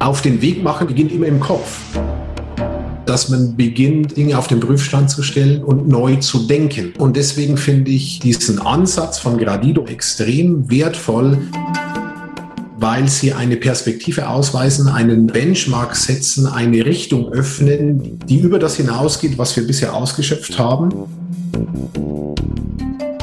[0.00, 1.78] Auf den Weg machen beginnt immer im Kopf.
[3.04, 6.94] Dass man beginnt, Dinge auf den Prüfstand zu stellen und neu zu denken.
[6.96, 11.38] Und deswegen finde ich diesen Ansatz von Gradido extrem wertvoll
[12.82, 19.36] weil sie eine Perspektive ausweisen, einen Benchmark setzen, eine Richtung öffnen, die über das hinausgeht,
[19.36, 20.88] was wir bisher ausgeschöpft haben.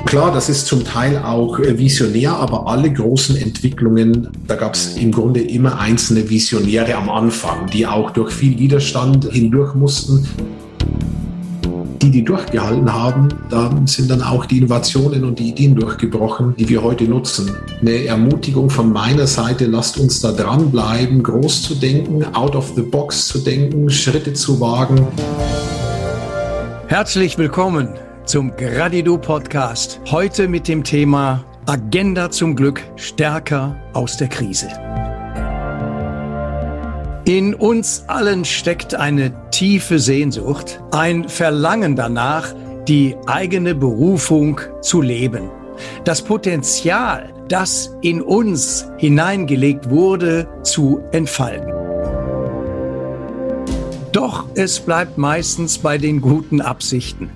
[0.07, 4.95] Klar, das ist zum Teil auch äh, visionär, aber alle großen Entwicklungen, da gab es
[4.95, 10.25] im Grunde immer einzelne Visionäre am Anfang, die auch durch viel Widerstand hindurch mussten
[12.01, 16.69] die, die durchgehalten haben, da sind dann auch die Innovationen und die Ideen durchgebrochen, die
[16.69, 17.51] wir heute nutzen.
[17.81, 22.83] Eine Ermutigung von meiner Seite, lasst uns da dranbleiben, groß zu denken, out of the
[22.83, 25.05] box zu denken, Schritte zu wagen.
[26.87, 27.89] Herzlich willkommen
[28.27, 30.01] zum Gradido Podcast.
[30.11, 34.67] Heute mit dem Thema Agenda zum Glück stärker aus der Krise.
[37.23, 42.53] In uns allen steckt eine tiefe Sehnsucht, ein Verlangen danach,
[42.85, 45.49] die eigene Berufung zu leben.
[46.03, 51.71] Das Potenzial, das in uns hineingelegt wurde, zu entfalten.
[54.11, 57.29] Doch es bleibt meistens bei den guten Absichten.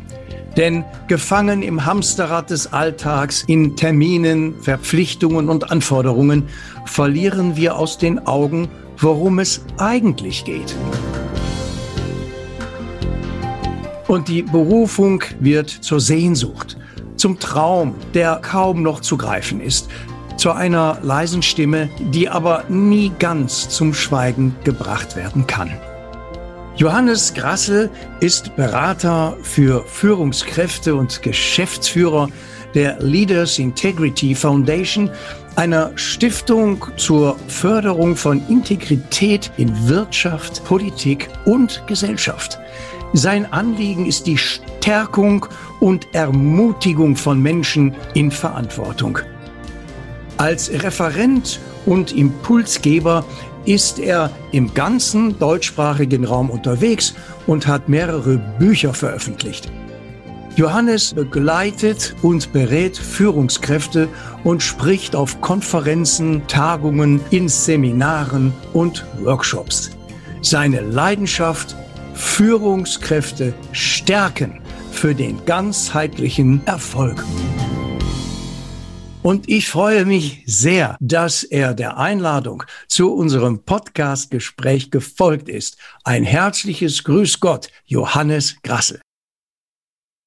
[0.58, 6.48] Denn gefangen im Hamsterrad des Alltags, in Terminen, Verpflichtungen und Anforderungen,
[6.86, 10.76] verlieren wir aus den Augen, worum es eigentlich geht.
[14.08, 16.78] Und die Berufung wird zur Sehnsucht,
[17.16, 19.90] zum Traum, der kaum noch zu greifen ist,
[20.36, 25.72] zu einer leisen Stimme, die aber nie ganz zum Schweigen gebracht werden kann.
[26.82, 32.28] Johannes Grassel ist Berater für Führungskräfte und Geschäftsführer
[32.74, 35.12] der Leaders Integrity Foundation
[35.56, 42.58] einer Stiftung zur Förderung von Integrität in Wirtschaft, Politik und Gesellschaft.
[43.14, 45.46] Sein Anliegen ist die Stärkung
[45.82, 49.20] und Ermutigung von Menschen in Verantwortung.
[50.38, 53.24] Als Referent und Impulsgeber
[53.66, 57.14] ist er im ganzen deutschsprachigen Raum unterwegs
[57.48, 59.72] und hat mehrere Bücher veröffentlicht.
[60.56, 64.10] Johannes begleitet und berät Führungskräfte
[64.44, 69.92] und spricht auf Konferenzen, Tagungen, in Seminaren und Workshops.
[70.42, 71.76] Seine Leidenschaft,
[72.14, 74.60] Führungskräfte stärken
[74.92, 77.24] für den ganzheitlichen Erfolg.
[79.24, 85.78] Und ich freue mich sehr, dass er der Einladung zu unserem Podcast-Gespräch gefolgt ist.
[86.04, 89.00] Ein herzliches Grüß Gott, Johannes Grassel.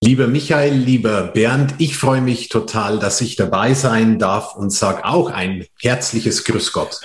[0.00, 5.04] Lieber Michael, lieber Bernd, ich freue mich total, dass ich dabei sein darf und sage
[5.04, 7.00] auch ein herzliches Grüß Gott.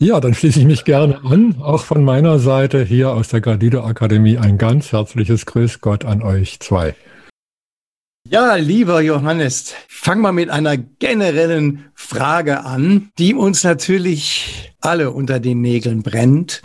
[0.00, 1.60] Ja, dann schließe ich mich gerne an.
[1.60, 6.22] Auch von meiner Seite hier aus der Gradido Akademie ein ganz herzliches Grüß Gott an
[6.22, 6.96] euch zwei.
[8.30, 15.40] Ja, lieber Johannes, fang mal mit einer generellen Frage an, die uns natürlich alle unter
[15.40, 16.62] den Nägeln brennt.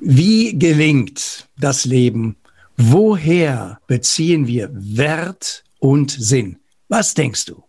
[0.00, 2.36] Wie gelingt das Leben
[2.80, 6.58] Woher beziehen wir Wert und Sinn?
[6.88, 7.64] Was denkst du?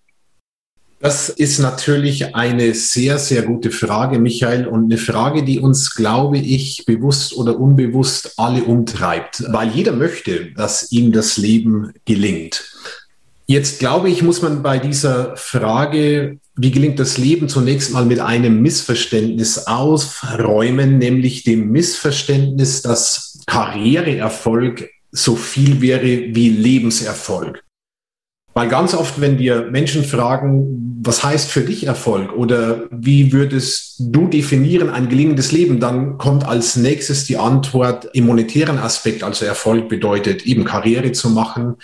[0.99, 6.37] Das ist natürlich eine sehr, sehr gute Frage, Michael, und eine Frage, die uns, glaube
[6.37, 12.71] ich, bewusst oder unbewusst alle umtreibt, weil jeder möchte, dass ihm das Leben gelingt.
[13.49, 18.19] Jetzt glaube ich, muss man bei dieser Frage, wie gelingt das Leben, zunächst mal mit
[18.19, 27.63] einem Missverständnis aufräumen, nämlich dem Missverständnis, dass Karriereerfolg so viel wäre wie Lebenserfolg.
[28.53, 33.95] Weil ganz oft, wenn wir Menschen fragen, was heißt für dich Erfolg oder wie würdest
[33.99, 39.23] du definieren ein gelingendes Leben, dann kommt als nächstes die Antwort im monetären Aspekt.
[39.23, 41.75] Also Erfolg bedeutet eben Karriere zu machen,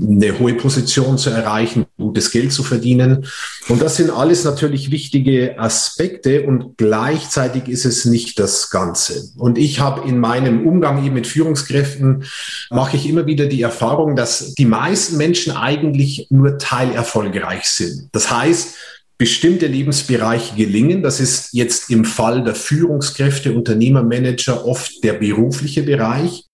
[0.00, 3.26] eine hohe Position zu erreichen, gutes Geld zu verdienen.
[3.68, 9.30] Und das sind alles natürlich wichtige Aspekte und gleichzeitig ist es nicht das Ganze.
[9.36, 12.24] Und ich habe in meinem Umgang eben mit Führungskräften,
[12.70, 18.08] mache ich immer wieder die Erfahrung, dass die meisten Menschen eigentlich nur teilerfolgreich sind.
[18.12, 18.76] Das heißt,
[19.18, 21.02] bestimmte Lebensbereiche gelingen.
[21.02, 26.46] Das ist jetzt im Fall der Führungskräfte, Unternehmermanager oft der berufliche Bereich.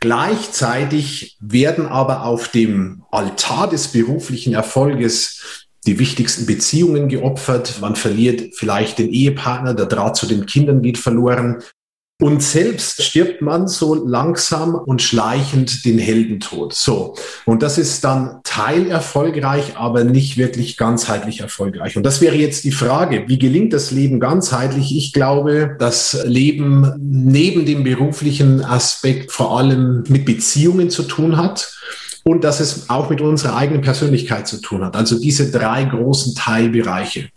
[0.00, 7.80] Gleichzeitig werden aber auf dem Altar des beruflichen Erfolges die wichtigsten Beziehungen geopfert.
[7.80, 11.62] Man verliert vielleicht den Ehepartner, der Draht zu den Kindern geht verloren.
[12.22, 16.72] Und selbst stirbt man so langsam und schleichend den Heldentod.
[16.72, 17.16] So.
[17.44, 21.96] Und das ist dann teilerfolgreich, aber nicht wirklich ganzheitlich erfolgreich.
[21.96, 24.96] Und das wäre jetzt die Frage, wie gelingt das Leben ganzheitlich?
[24.96, 31.74] Ich glaube, das Leben neben dem beruflichen Aspekt vor allem mit Beziehungen zu tun hat
[32.22, 34.94] und dass es auch mit unserer eigenen Persönlichkeit zu tun hat.
[34.94, 37.28] Also diese drei großen Teilbereiche.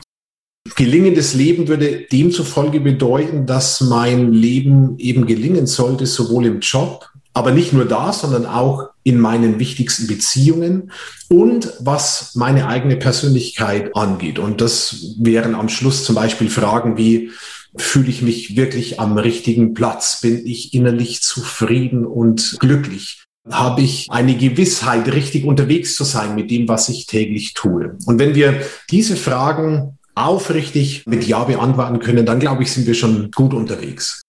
[0.75, 7.51] Gelingendes Leben würde demzufolge bedeuten, dass mein Leben eben gelingen sollte, sowohl im Job, aber
[7.51, 10.91] nicht nur da, sondern auch in meinen wichtigsten Beziehungen
[11.29, 14.39] und was meine eigene Persönlichkeit angeht.
[14.39, 17.31] Und das wären am Schluss zum Beispiel Fragen wie,
[17.75, 20.21] fühle ich mich wirklich am richtigen Platz?
[20.21, 23.23] Bin ich innerlich zufrieden und glücklich?
[23.49, 27.97] Habe ich eine Gewissheit, richtig unterwegs zu sein mit dem, was ich täglich tue?
[28.05, 32.95] Und wenn wir diese Fragen aufrichtig mit Ja beantworten können, dann glaube ich, sind wir
[32.95, 34.21] schon gut unterwegs.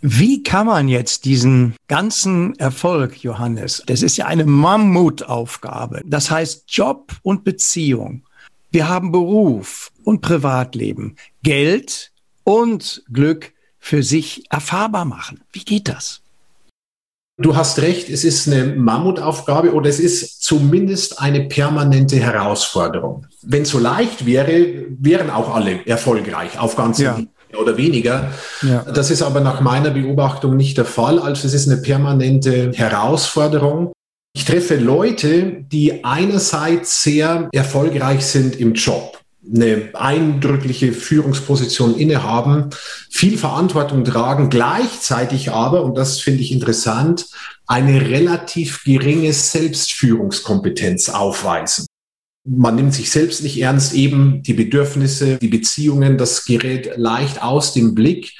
[0.00, 6.64] Wie kann man jetzt diesen ganzen Erfolg, Johannes, das ist ja eine Mammutaufgabe, das heißt
[6.66, 8.26] Job und Beziehung.
[8.72, 12.10] Wir haben Beruf und Privatleben, Geld
[12.42, 15.42] und Glück für sich erfahrbar machen.
[15.52, 16.21] Wie geht das?
[17.38, 23.26] Du hast recht, es ist eine Mammutaufgabe oder es ist zumindest eine permanente Herausforderung.
[23.40, 27.18] Wenn es so leicht wäre, wären auch alle erfolgreich auf ganz ja.
[27.58, 28.32] oder weniger.
[28.60, 28.82] Ja.
[28.82, 31.18] Das ist aber nach meiner Beobachtung nicht der Fall.
[31.18, 33.92] Also es ist eine permanente Herausforderung.
[34.34, 42.70] Ich treffe Leute, die einerseits sehr erfolgreich sind im Job eine eindrückliche Führungsposition innehaben,
[43.10, 47.26] viel Verantwortung tragen, gleichzeitig aber, und das finde ich interessant,
[47.66, 51.86] eine relativ geringe Selbstführungskompetenz aufweisen.
[52.44, 57.72] Man nimmt sich selbst nicht ernst, eben die Bedürfnisse, die Beziehungen, das gerät leicht aus
[57.72, 58.32] dem Blick.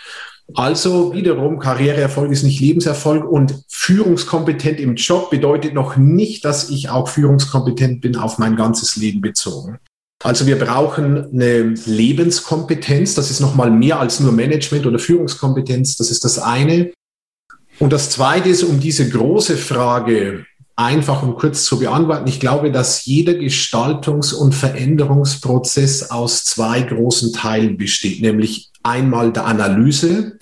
[0.54, 6.90] Also wiederum, Karriereerfolg ist nicht Lebenserfolg und führungskompetent im Job bedeutet noch nicht, dass ich
[6.90, 9.78] auch führungskompetent bin auf mein ganzes Leben bezogen.
[10.22, 13.14] Also wir brauchen eine Lebenskompetenz.
[13.14, 15.96] Das ist nochmal mehr als nur Management oder Führungskompetenz.
[15.96, 16.92] Das ist das eine.
[17.78, 20.46] Und das zweite ist, um diese große Frage
[20.76, 22.28] einfach und kurz zu beantworten.
[22.28, 29.46] Ich glaube, dass jeder Gestaltungs- und Veränderungsprozess aus zwei großen Teilen besteht, nämlich einmal der
[29.46, 30.38] Analyse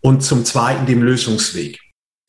[0.00, 1.80] und zum zweiten dem Lösungsweg.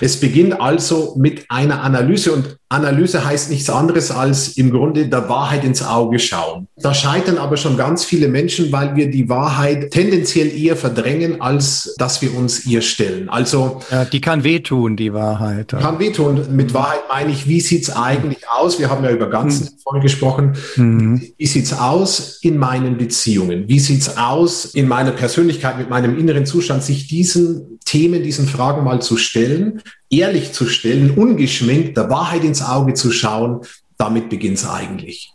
[0.01, 5.29] Es beginnt also mit einer Analyse und Analyse heißt nichts anderes als im Grunde der
[5.29, 6.67] Wahrheit ins Auge schauen.
[6.75, 11.95] Da scheitern aber schon ganz viele Menschen, weil wir die Wahrheit tendenziell eher verdrängen, als
[11.97, 13.29] dass wir uns ihr stellen.
[13.29, 15.69] Also ja, die kann wehtun, die Wahrheit.
[15.69, 16.55] Kann wehtun.
[16.55, 18.79] Mit Wahrheit meine ich, wie sieht's eigentlich aus?
[18.79, 19.73] Wir haben ja über ganzen hm.
[19.83, 20.53] vorhin gesprochen.
[20.75, 21.21] Hm.
[21.37, 23.67] Wie sieht's aus in meinen Beziehungen?
[23.67, 28.83] Wie sieht's aus in meiner Persönlichkeit, mit meinem inneren Zustand, sich diesen Themen, diesen Fragen
[28.83, 29.81] mal zu stellen,
[30.17, 33.61] ehrlich zu stellen, ungeschminkt, der Wahrheit ins Auge zu schauen,
[33.97, 35.31] damit beginnt es eigentlich.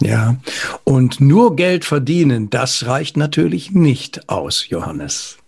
[0.00, 0.36] Ja,
[0.82, 5.38] und nur Geld verdienen, das reicht natürlich nicht aus, Johannes.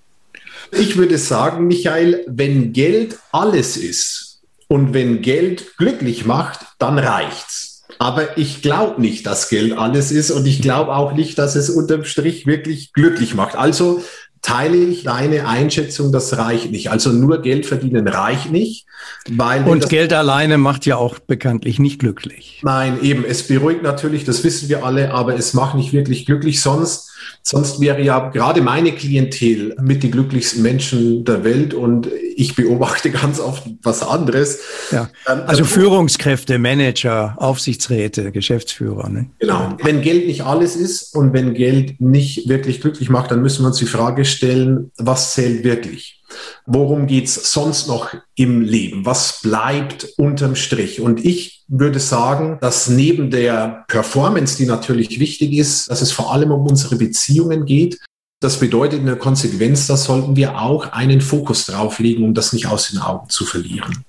[0.72, 7.84] Ich würde sagen, Michael, wenn Geld alles ist und wenn Geld glücklich macht, dann reicht's.
[7.98, 11.70] Aber ich glaube nicht, dass Geld alles ist und ich glaube auch nicht, dass es
[11.70, 13.56] unterm Strich wirklich glücklich macht.
[13.56, 14.02] Also
[14.46, 16.88] teile ich deine Einschätzung, das reicht nicht.
[16.88, 18.86] Also nur Geld verdienen reicht nicht.
[19.28, 22.60] Weil Und Geld alleine macht ja auch bekanntlich nicht glücklich.
[22.62, 26.62] Nein, eben, es beruhigt natürlich, das wissen wir alle, aber es macht nicht wirklich glücklich.
[26.62, 27.10] Sonst,
[27.42, 33.10] sonst wäre ja gerade meine Klientel mit die glücklichsten Menschen der Welt und ich beobachte
[33.22, 34.60] ganz oft was anderes.
[34.90, 35.08] Ja.
[35.28, 39.08] Ähm, also Führungskräfte, Manager, Aufsichtsräte, Geschäftsführer.
[39.08, 39.26] Ne?
[39.38, 39.76] Genau.
[39.82, 43.68] Wenn Geld nicht alles ist und wenn Geld nicht wirklich glücklich macht, dann müssen wir
[43.68, 46.22] uns die Frage stellen, was zählt wirklich?
[46.66, 49.06] Worum geht's sonst noch im Leben?
[49.06, 51.00] Was bleibt unterm Strich?
[51.00, 56.32] Und ich würde sagen, dass neben der Performance, die natürlich wichtig ist, dass es vor
[56.32, 57.98] allem um unsere Beziehungen geht.
[58.40, 62.52] Das bedeutet in der Konsequenz, da sollten wir auch einen Fokus drauf legen, um das
[62.52, 64.04] nicht aus den Augen zu verlieren.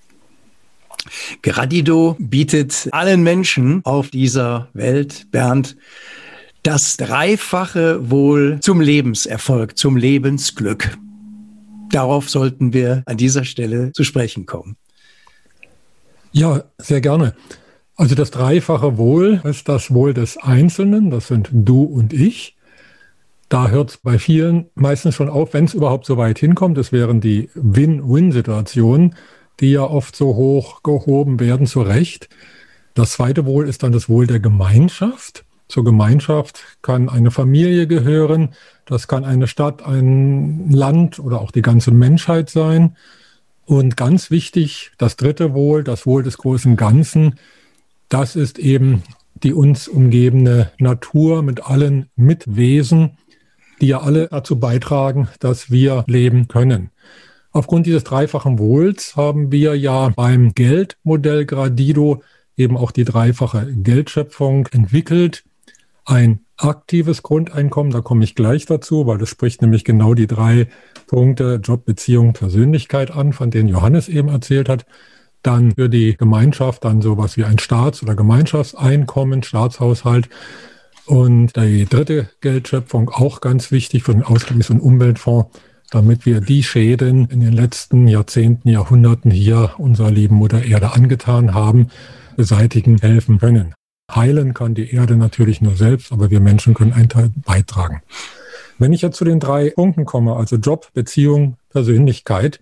[1.42, 5.78] Gradido bietet allen Menschen auf dieser Welt, Bernd,
[6.64, 10.98] das dreifache Wohl zum Lebenserfolg, zum Lebensglück.
[11.92, 14.78] Darauf sollten wir an dieser Stelle zu sprechen kommen.
[16.32, 17.34] Ja, sehr gerne.
[17.96, 22.56] Also das dreifache Wohl ist das Wohl des Einzelnen, das sind du und ich.
[23.50, 26.78] Da hört es bei vielen meistens schon auf, wenn es überhaupt so weit hinkommt.
[26.78, 29.16] Das wären die Win-Win-Situationen,
[29.62, 32.30] die ja oft so hoch gehoben werden, zu Recht.
[32.94, 35.46] Das zweite Wohl ist dann das Wohl der Gemeinschaft.
[35.68, 38.50] Zur Gemeinschaft kann eine Familie gehören,
[38.86, 42.96] das kann eine Stadt, ein Land oder auch die ganze Menschheit sein.
[43.66, 47.36] Und ganz wichtig, das dritte Wohl, das Wohl des großen Ganzen,
[48.08, 49.04] das ist eben
[49.44, 53.18] die uns umgebende Natur mit allen Mitwesen,
[53.82, 56.90] die ja alle dazu beitragen, dass wir leben können.
[57.52, 62.22] Aufgrund dieses dreifachen Wohls haben wir ja beim Geldmodell Gradido
[62.56, 65.44] eben auch die dreifache Geldschöpfung entwickelt.
[66.08, 70.68] Ein aktives Grundeinkommen, da komme ich gleich dazu, weil das spricht nämlich genau die drei
[71.06, 74.86] Punkte Job, Beziehung, Persönlichkeit an, von denen Johannes eben erzählt hat.
[75.44, 80.30] Dann für die Gemeinschaft dann sowas wie ein Staats- oder Gemeinschaftseinkommen, Staatshaushalt.
[81.06, 85.60] Und die dritte Geldschöpfung auch ganz wichtig für den Ausgleichs- und Umweltfonds,
[85.92, 91.54] damit wir die Schäden in den letzten Jahrzehnten, Jahrhunderten hier unserer lieben Mutter Erde angetan
[91.54, 91.90] haben,
[92.38, 93.77] beseitigen, helfen können.
[94.14, 98.02] Heilen kann die Erde natürlich nur selbst, aber wir Menschen können einen Teil beitragen.
[98.80, 102.62] Wenn ich jetzt zu den drei Punkten komme, also Job, Beziehung, Persönlichkeit,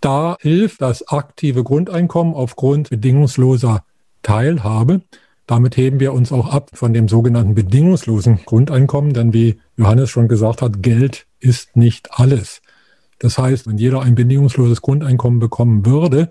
[0.00, 3.84] da hilft das aktive Grundeinkommen aufgrund bedingungsloser
[4.22, 5.00] Teilhabe.
[5.46, 10.28] Damit heben wir uns auch ab von dem sogenannten bedingungslosen Grundeinkommen, denn wie Johannes schon
[10.28, 12.60] gesagt hat, Geld ist nicht alles.
[13.18, 16.30] Das heißt, wenn jeder ein bedingungsloses Grundeinkommen bekommen würde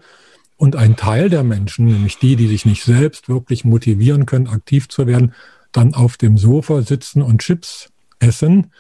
[0.58, 4.90] und ein Teil der Menschen, nämlich die, die sich nicht selbst wirklich motivieren können, aktiv
[4.90, 5.34] zu werden,
[5.72, 8.72] dann auf dem Sofa sitzen und Chips essen,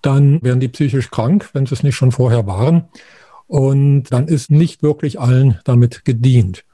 [0.00, 2.84] dann werden die psychisch krank, wenn sie es nicht schon vorher waren.
[3.48, 6.64] Und dann ist nicht wirklich allen damit gedient.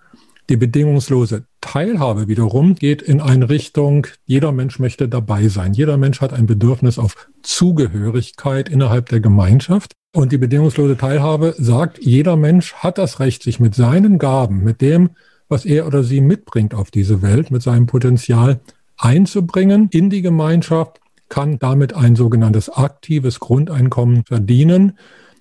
[0.50, 5.72] Die bedingungslose Teilhabe wiederum geht in eine Richtung, jeder Mensch möchte dabei sein.
[5.72, 9.92] Jeder Mensch hat ein Bedürfnis auf Zugehörigkeit innerhalb der Gemeinschaft.
[10.14, 14.82] Und die bedingungslose Teilhabe sagt, jeder Mensch hat das Recht, sich mit seinen Gaben, mit
[14.82, 15.10] dem,
[15.48, 18.60] was er oder sie mitbringt auf diese Welt, mit seinem Potenzial
[18.98, 24.98] einzubringen in die Gemeinschaft, kann damit ein sogenanntes aktives Grundeinkommen verdienen.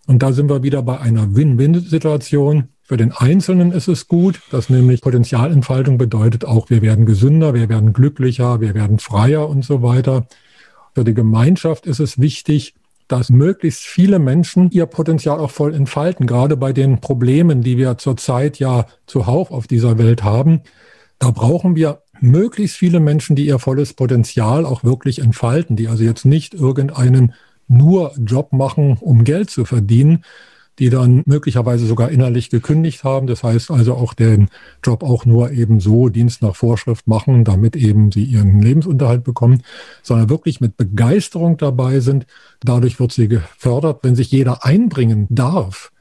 [0.07, 2.69] Und da sind wir wieder bei einer Win-Win-Situation.
[2.85, 7.69] Für den Einzelnen ist es gut, dass nämlich Potenzialentfaltung bedeutet auch, wir werden gesünder, wir
[7.69, 10.27] werden glücklicher, wir werden freier und so weiter.
[10.93, 12.75] Für die Gemeinschaft ist es wichtig,
[13.07, 17.97] dass möglichst viele Menschen ihr Potenzial auch voll entfalten, gerade bei den Problemen, die wir
[17.97, 20.61] zurzeit ja zuhauf auf dieser Welt haben.
[21.19, 26.03] Da brauchen wir möglichst viele Menschen, die ihr volles Potenzial auch wirklich entfalten, die also
[26.03, 27.33] jetzt nicht irgendeinen
[27.67, 30.25] nur Job machen, um Geld zu verdienen,
[30.79, 33.27] die dann möglicherweise sogar innerlich gekündigt haben.
[33.27, 34.49] Das heißt also auch den
[34.83, 39.63] Job auch nur eben so Dienst nach Vorschrift machen, damit eben sie ihren Lebensunterhalt bekommen,
[40.01, 42.25] sondern wirklich mit Begeisterung dabei sind.
[42.61, 45.92] Dadurch wird sie gefördert, wenn sich jeder einbringen darf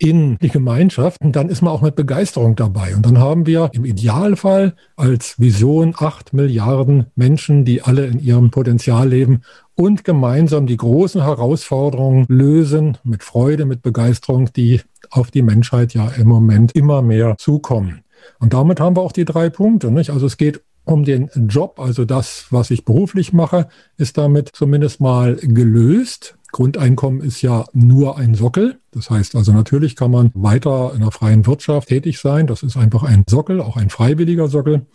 [0.00, 2.96] in die Gemeinschaft, dann ist man auch mit Begeisterung dabei.
[2.96, 8.50] Und dann haben wir im Idealfall als Vision acht Milliarden Menschen, die alle in ihrem
[8.50, 9.42] Potenzial leben
[9.74, 14.80] und gemeinsam die großen Herausforderungen lösen, mit Freude, mit Begeisterung, die
[15.10, 18.00] auf die Menschheit ja im Moment immer mehr zukommen.
[18.38, 19.90] Und damit haben wir auch die drei Punkte.
[19.90, 20.10] Nicht?
[20.10, 25.00] Also es geht um den Job, also das, was ich beruflich mache, ist damit zumindest
[25.00, 26.36] mal gelöst.
[26.52, 28.78] Grundeinkommen ist ja nur ein Sockel.
[28.92, 32.46] Das heißt also natürlich kann man weiter in der freien Wirtschaft tätig sein.
[32.46, 34.86] Das ist einfach ein Sockel, auch ein freiwilliger Sockel.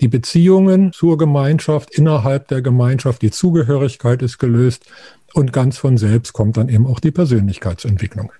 [0.00, 4.86] Die Beziehungen zur Gemeinschaft, innerhalb der Gemeinschaft, die Zugehörigkeit ist gelöst
[5.34, 8.32] und ganz von selbst kommt dann eben auch die Persönlichkeitsentwicklung.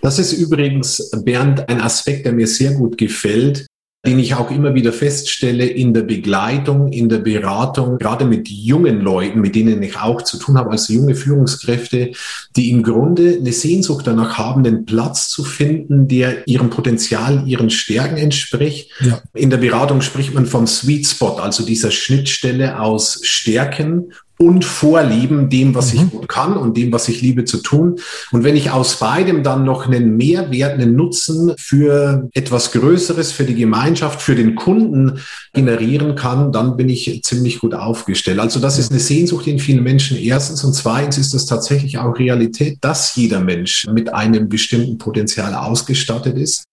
[0.00, 3.66] Das ist übrigens, Bernd, ein Aspekt, der mir sehr gut gefällt
[4.04, 9.00] den ich auch immer wieder feststelle in der Begleitung, in der Beratung, gerade mit jungen
[9.00, 12.10] Leuten, mit denen ich auch zu tun habe, als junge Führungskräfte,
[12.56, 17.70] die im Grunde eine Sehnsucht danach haben, einen Platz zu finden, der ihrem Potenzial, ihren
[17.70, 18.90] Stärken entspricht.
[19.00, 19.22] Ja.
[19.34, 24.12] In der Beratung spricht man vom Sweet Spot, also dieser Schnittstelle aus Stärken
[24.42, 26.00] und Vorlieben, dem, was mhm.
[26.00, 28.00] ich gut kann und dem, was ich liebe zu tun.
[28.32, 33.44] Und wenn ich aus beidem dann noch einen Mehrwert, einen Nutzen für etwas Größeres, für
[33.44, 35.20] die Gemeinschaft, für den Kunden
[35.52, 38.40] generieren kann, dann bin ich ziemlich gut aufgestellt.
[38.40, 42.18] Also das ist eine Sehnsucht in vielen Menschen erstens und zweitens ist das tatsächlich auch
[42.18, 46.64] Realität, dass jeder Mensch mit einem bestimmten Potenzial ausgestattet ist.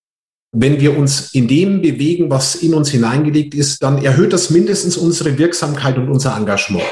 [0.52, 4.98] Wenn wir uns in dem bewegen, was in uns hineingelegt ist, dann erhöht das mindestens
[4.98, 6.84] unsere Wirksamkeit und unser Engagement.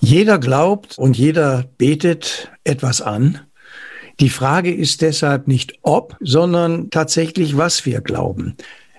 [0.00, 3.40] Jeder glaubt und jeder betet etwas an.
[4.18, 8.56] Die Frage ist deshalb nicht ob, sondern tatsächlich, was wir glauben.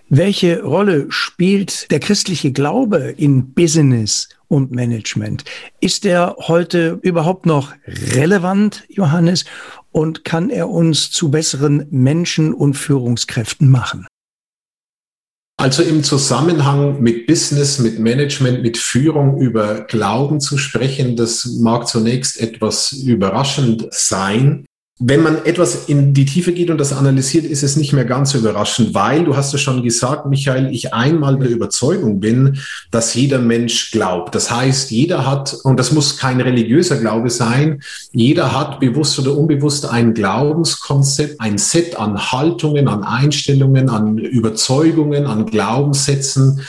[0.10, 5.44] Welche Rolle spielt der christliche Glaube in Business und Management?
[5.80, 9.46] Ist er heute überhaupt noch relevant, Johannes?
[9.92, 14.06] Und kann er uns zu besseren Menschen und Führungskräften machen?
[15.62, 21.88] Also im Zusammenhang mit Business, mit Management, mit Führung über Glauben zu sprechen, das mag
[21.88, 24.66] zunächst etwas überraschend sein
[25.04, 28.32] wenn man etwas in die Tiefe geht und das analysiert, ist es nicht mehr ganz
[28.32, 32.60] so überraschend, weil, du hast es schon gesagt, Michael, ich einmal der Überzeugung bin,
[32.92, 34.36] dass jeder Mensch glaubt.
[34.36, 37.82] Das heißt, jeder hat, und das muss kein religiöser Glaube sein,
[38.12, 45.26] jeder hat bewusst oder unbewusst ein Glaubenskonzept, ein Set an Haltungen, an Einstellungen, an Überzeugungen,
[45.26, 46.62] an Glaubenssätzen,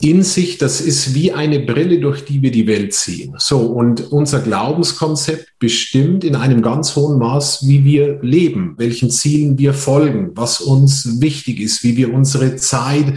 [0.00, 3.34] in sich, das ist wie eine Brille, durch die wir die Welt sehen.
[3.36, 9.56] So, und unser Glaubenskonzept bestimmt in einem ganz hohen Maß, wie wir leben, welchen Zielen
[9.56, 13.14] wir folgen, was uns wichtig ist, wie wir unsere Zeit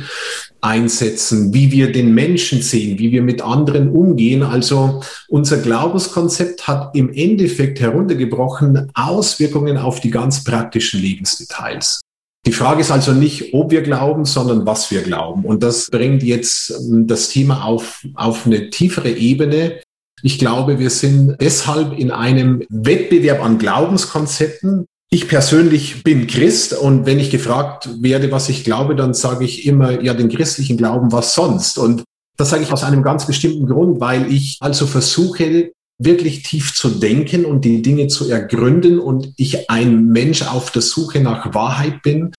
[0.62, 4.43] einsetzen, wie wir den Menschen sehen, wie wir mit anderen umgehen.
[4.43, 12.00] Also unser Glaubenskonzept hat im Endeffekt heruntergebrochen Auswirkungen auf die ganz praktischen Lebensdetails.
[12.45, 15.45] Die Frage ist also nicht, ob wir glauben, sondern was wir glauben.
[15.45, 19.79] Und das bringt jetzt ähm, das Thema auf, auf eine tiefere Ebene.
[20.25, 24.86] Ich glaube, wir sind deshalb in einem Wettbewerb an Glaubenskonzepten.
[25.12, 29.68] Ich persönlich bin Christ und wenn ich gefragt werde, was ich glaube, dann sage ich
[29.68, 31.77] immer, ja, den christlichen Glauben, was sonst?
[31.77, 32.03] Und
[32.38, 36.89] das sage ich aus einem ganz bestimmten Grund, weil ich also versuche, wirklich tief zu
[36.89, 42.01] denken und die Dinge zu ergründen und ich ein Mensch auf der Suche nach Wahrheit
[42.01, 42.32] bin.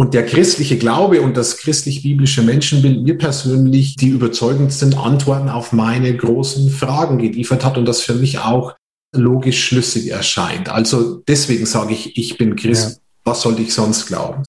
[0.00, 6.16] Und der christliche Glaube und das christlich-biblische Menschenbild mir persönlich die überzeugendsten Antworten auf meine
[6.16, 8.74] großen Fragen geliefert hat und das für mich auch
[9.14, 10.70] logisch schlüssig erscheint.
[10.70, 12.92] Also deswegen sage ich, ich bin Christ.
[12.92, 13.02] Ja.
[13.24, 14.42] Was sollte ich sonst glauben?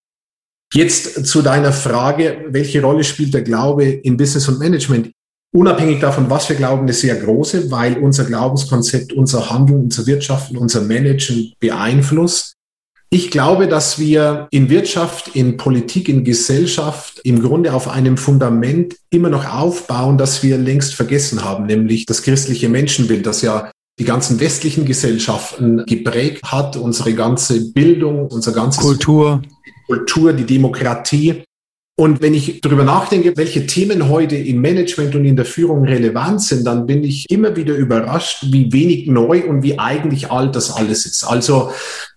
[0.73, 5.11] Jetzt zu deiner Frage, welche Rolle spielt der Glaube in Business und Management?
[5.53, 10.55] unabhängig davon, was wir glauben, eine sehr große, weil unser Glaubenskonzept unser Handeln, unser Wirtschaften,
[10.55, 12.55] unser Managen beeinflusst.
[13.13, 18.95] Ich glaube, dass wir in Wirtschaft, in Politik, in Gesellschaft im Grunde auf einem Fundament
[19.09, 24.05] immer noch aufbauen, das wir längst vergessen haben, nämlich das christliche Menschenbild, das ja die
[24.05, 29.41] ganzen westlichen Gesellschaften geprägt hat, unsere ganze Bildung, unsere ganze Kultur,
[29.87, 31.43] Kultur, die Demokratie.
[32.01, 36.41] Und wenn ich darüber nachdenke, welche Themen heute im Management und in der Führung relevant
[36.41, 40.71] sind, dann bin ich immer wieder überrascht, wie wenig neu und wie eigentlich alt das
[40.71, 41.23] alles ist.
[41.23, 41.69] Also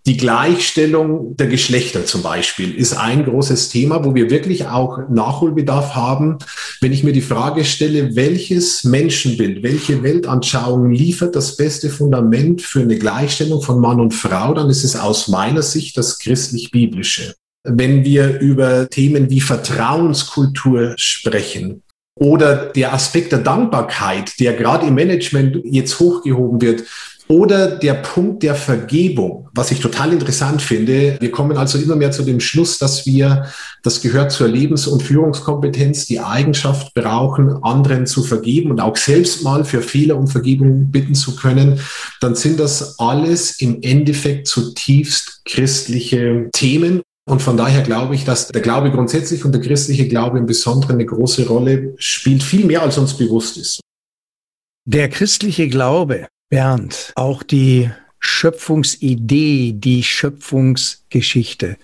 [0.07, 5.94] die Gleichstellung der Geschlechter zum Beispiel ist ein großes Thema, wo wir wirklich auch Nachholbedarf
[5.94, 6.38] haben.
[6.81, 12.81] Wenn ich mir die Frage stelle, welches Menschenbild, welche Weltanschauung liefert das beste Fundament für
[12.81, 18.05] eine Gleichstellung von Mann und Frau, dann ist es aus meiner Sicht das christlich-biblische wenn
[18.05, 21.83] wir über Themen wie Vertrauenskultur sprechen
[22.14, 26.85] oder der Aspekt der Dankbarkeit, der gerade im Management jetzt hochgehoben wird,
[27.27, 31.16] oder der Punkt der Vergebung, was ich total interessant finde.
[31.20, 33.46] Wir kommen also immer mehr zu dem Schluss, dass wir,
[33.83, 39.42] das gehört zur Lebens- und Führungskompetenz, die Eigenschaft brauchen, anderen zu vergeben und auch selbst
[39.42, 41.81] mal für Fehler um Vergebung bitten zu können.
[42.20, 47.00] Dann sind das alles im Endeffekt zutiefst christliche Themen.
[47.26, 50.96] Und von daher glaube ich, dass der Glaube grundsätzlich und der christliche Glaube im Besonderen
[50.96, 53.80] eine große Rolle spielt, viel mehr als uns bewusst ist.
[54.87, 61.76] Der christliche Glaube, Bernd, auch die Schöpfungsidee, die Schöpfungsgeschichte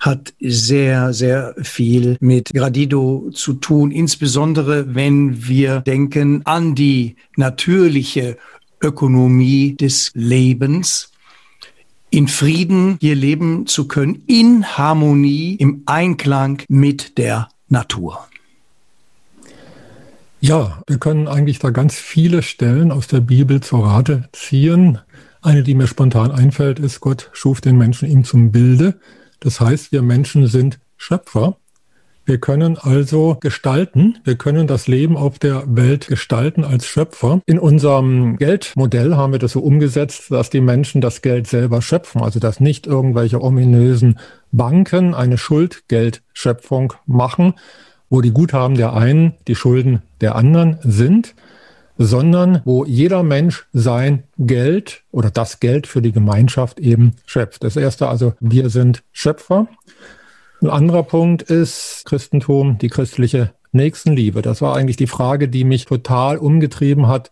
[0.00, 8.36] hat sehr, sehr viel mit Gradido zu tun, insbesondere wenn wir denken an die natürliche
[8.80, 11.10] Ökonomie des Lebens
[12.14, 18.28] in Frieden hier leben zu können, in Harmonie, im Einklang mit der Natur.
[20.40, 24.98] Ja, wir können eigentlich da ganz viele Stellen aus der Bibel zur Rate ziehen.
[25.42, 29.00] Eine, die mir spontan einfällt, ist, Gott schuf den Menschen ihm zum Bilde.
[29.40, 31.56] Das heißt, wir Menschen sind Schöpfer.
[32.26, 37.42] Wir können also gestalten, wir können das Leben auf der Welt gestalten als Schöpfer.
[37.44, 42.22] In unserem Geldmodell haben wir das so umgesetzt, dass die Menschen das Geld selber schöpfen,
[42.22, 44.18] also dass nicht irgendwelche ominösen
[44.52, 47.54] Banken eine Schuldgeldschöpfung machen,
[48.08, 51.34] wo die Guthaben der einen die Schulden der anderen sind,
[51.98, 57.64] sondern wo jeder Mensch sein Geld oder das Geld für die Gemeinschaft eben schöpft.
[57.64, 59.68] Das erste also, wir sind Schöpfer.
[60.60, 64.40] Ein anderer Punkt ist Christentum, die christliche Nächstenliebe.
[64.40, 67.30] Das war eigentlich die Frage, die mich total umgetrieben hat,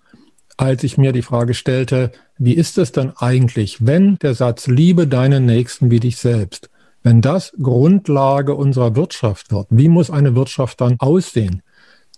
[0.56, 5.06] als ich mir die Frage stellte, wie ist es denn eigentlich, wenn der Satz Liebe
[5.06, 6.70] deinen Nächsten wie dich selbst,
[7.02, 11.62] wenn das Grundlage unserer Wirtschaft wird, wie muss eine Wirtschaft dann aussehen?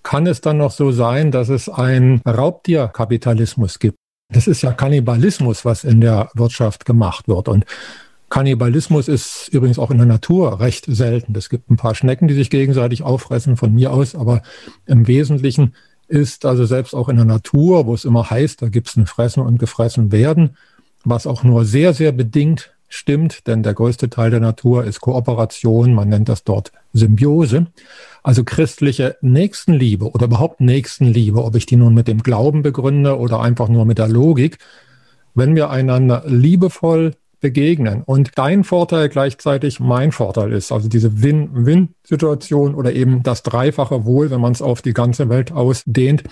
[0.03, 3.97] Kann es dann noch so sein, dass es einen Raubtierkapitalismus gibt?
[4.33, 7.49] Das ist ja Kannibalismus, was in der Wirtschaft gemacht wird.
[7.49, 7.64] Und
[8.35, 11.37] Kannibalismus ist übrigens auch in der Natur recht selten.
[11.37, 14.42] Es gibt ein paar Schnecken, die sich gegenseitig auffressen von mir aus, aber
[14.87, 15.77] im Wesentlichen
[16.09, 19.07] ist also selbst auch in der Natur, wo es immer heißt, da gibt es ein
[19.07, 20.57] Fressen und gefressen werden,
[21.05, 25.94] was auch nur sehr, sehr bedingt stimmt, denn der größte Teil der Natur ist Kooperation,
[25.94, 27.68] man nennt das dort Symbiose.
[28.25, 33.42] Also christliche Nächstenliebe oder überhaupt Nächstenliebe, ob ich die nun mit dem Glauben begründe oder
[33.42, 34.59] einfach nur mit der Logik,
[35.37, 37.12] wenn wir einander liebevoll
[37.44, 44.07] begegnen und dein Vorteil gleichzeitig mein Vorteil ist, also diese Win-Win-Situation oder eben das dreifache
[44.07, 46.24] Wohl, wenn man es auf die ganze Welt ausdehnt,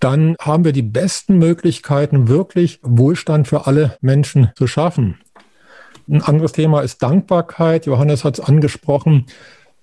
[0.00, 5.18] dann haben wir die besten Möglichkeiten, wirklich Wohlstand für alle Menschen zu schaffen.
[6.08, 7.84] Ein anderes Thema ist Dankbarkeit.
[7.84, 9.26] Johannes hat es angesprochen.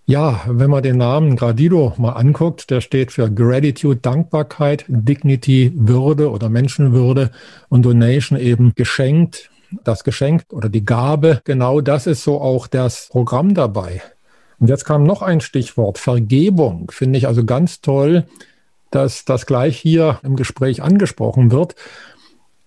[0.06, 6.32] Ja, wenn man den Namen Gradido mal anguckt, der steht für Gratitude, Dankbarkeit, Dignity, Würde
[6.32, 7.30] oder Menschenwürde
[7.70, 9.52] und Donation eben geschenkt.
[9.84, 14.02] Das Geschenk oder die Gabe, genau das ist so auch das Programm dabei.
[14.60, 16.92] Und jetzt kam noch ein Stichwort, Vergebung.
[16.92, 18.26] Finde ich also ganz toll,
[18.92, 21.76] dass das gleich hier im Gespräch angesprochen wird.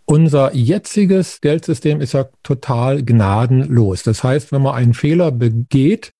[0.06, 4.02] Unser jetziges Geldsystem ist ja total gnadenlos.
[4.02, 6.12] Das heißt, wenn man einen Fehler begeht,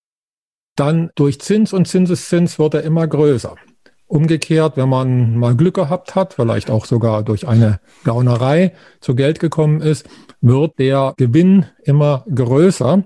[0.76, 3.56] dann durch Zins und Zinseszins wird er immer größer.
[4.06, 9.40] Umgekehrt, wenn man mal Glück gehabt hat, vielleicht auch sogar durch eine Gaunerei zu Geld
[9.40, 10.06] gekommen ist,
[10.40, 13.02] wird der Gewinn immer größer.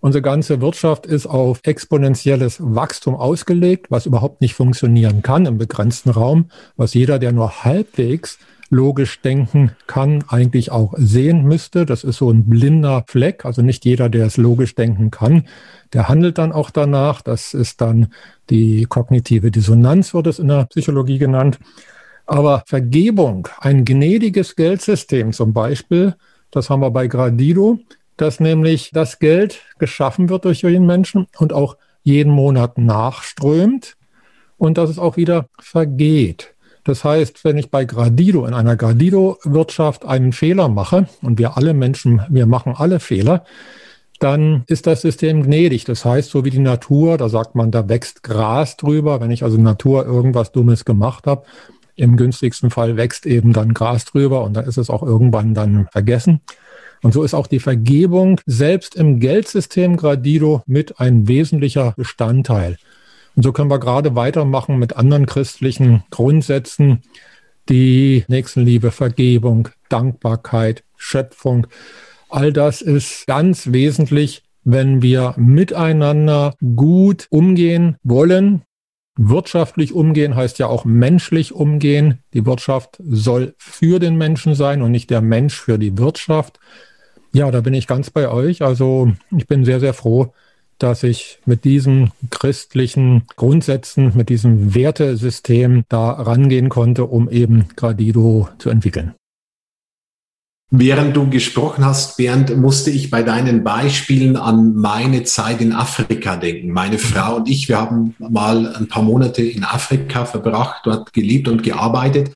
[0.00, 6.10] Unsere ganze Wirtschaft ist auf exponentielles Wachstum ausgelegt, was überhaupt nicht funktionieren kann im begrenzten
[6.10, 8.38] Raum, was jeder, der nur halbwegs
[8.72, 11.84] logisch denken kann, eigentlich auch sehen müsste.
[11.84, 13.44] Das ist so ein blinder Fleck.
[13.44, 15.44] Also nicht jeder, der es logisch denken kann,
[15.92, 17.20] der handelt dann auch danach.
[17.20, 18.08] Das ist dann
[18.48, 21.58] die kognitive Dissonanz, wird es in der Psychologie genannt.
[22.24, 26.14] Aber Vergebung, ein gnädiges Geldsystem zum Beispiel,
[26.50, 27.78] das haben wir bei Gradido,
[28.16, 33.96] dass nämlich das Geld geschaffen wird durch jeden Menschen und auch jeden Monat nachströmt
[34.56, 36.54] und dass es auch wieder vergeht.
[36.84, 41.74] Das heißt, wenn ich bei Gradido, in einer Gradido-Wirtschaft einen Fehler mache, und wir alle
[41.74, 43.44] Menschen, wir machen alle Fehler,
[44.18, 45.84] dann ist das System gnädig.
[45.84, 49.20] Das heißt, so wie die Natur, da sagt man, da wächst Gras drüber.
[49.20, 51.44] Wenn ich also Natur irgendwas Dummes gemacht habe,
[51.96, 55.88] im günstigsten Fall wächst eben dann Gras drüber und dann ist es auch irgendwann dann
[55.90, 56.40] vergessen.
[57.02, 62.76] Und so ist auch die Vergebung selbst im Geldsystem Gradido mit ein wesentlicher Bestandteil.
[63.34, 67.02] Und so können wir gerade weitermachen mit anderen christlichen Grundsätzen,
[67.68, 71.66] die Nächstenliebe, Vergebung, Dankbarkeit, Schöpfung.
[72.28, 78.62] All das ist ganz wesentlich, wenn wir miteinander gut umgehen wollen.
[79.16, 82.20] Wirtschaftlich umgehen heißt ja auch menschlich umgehen.
[82.32, 86.58] Die Wirtschaft soll für den Menschen sein und nicht der Mensch für die Wirtschaft.
[87.34, 88.62] Ja, da bin ich ganz bei euch.
[88.62, 90.32] Also ich bin sehr, sehr froh,
[90.82, 98.48] dass ich mit diesen christlichen Grundsätzen, mit diesem Wertesystem da rangehen konnte, um eben Gradido
[98.58, 99.14] zu entwickeln.
[100.74, 106.36] Während du gesprochen hast, Bernd, musste ich bei deinen Beispielen an meine Zeit in Afrika
[106.36, 106.70] denken.
[106.70, 111.46] Meine Frau und ich, wir haben mal ein paar Monate in Afrika verbracht, dort gelebt
[111.48, 112.32] und gearbeitet.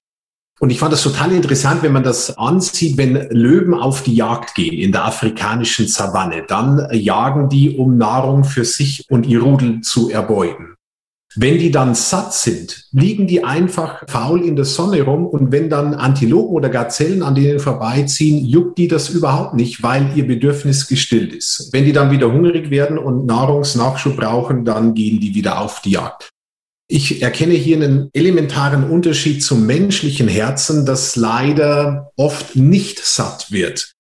[0.59, 4.55] Und ich fand das total interessant, wenn man das ansieht, wenn Löwen auf die Jagd
[4.55, 9.83] gehen in der afrikanischen Savanne, dann jagen die, um Nahrung für sich und ihr Rudel
[9.83, 10.77] zu erbeuten.
[11.39, 15.69] Wenn die dann satt sind, liegen die einfach faul in der Sonne rum und wenn
[15.69, 20.89] dann Antilopen oder Gazellen an denen vorbeiziehen, juckt die das überhaupt nicht, weil ihr Bedürfnis
[20.89, 21.69] gestillt ist.
[21.73, 25.91] Wenn die dann wieder hungrig werden und Nahrungsnachschub brauchen, dann gehen die wieder auf die
[25.91, 26.31] Jagd.
[26.89, 33.97] Ich erkenne hier einen elementaren Unterschied zum menschlichen Herzen, das leider oft nicht satt wird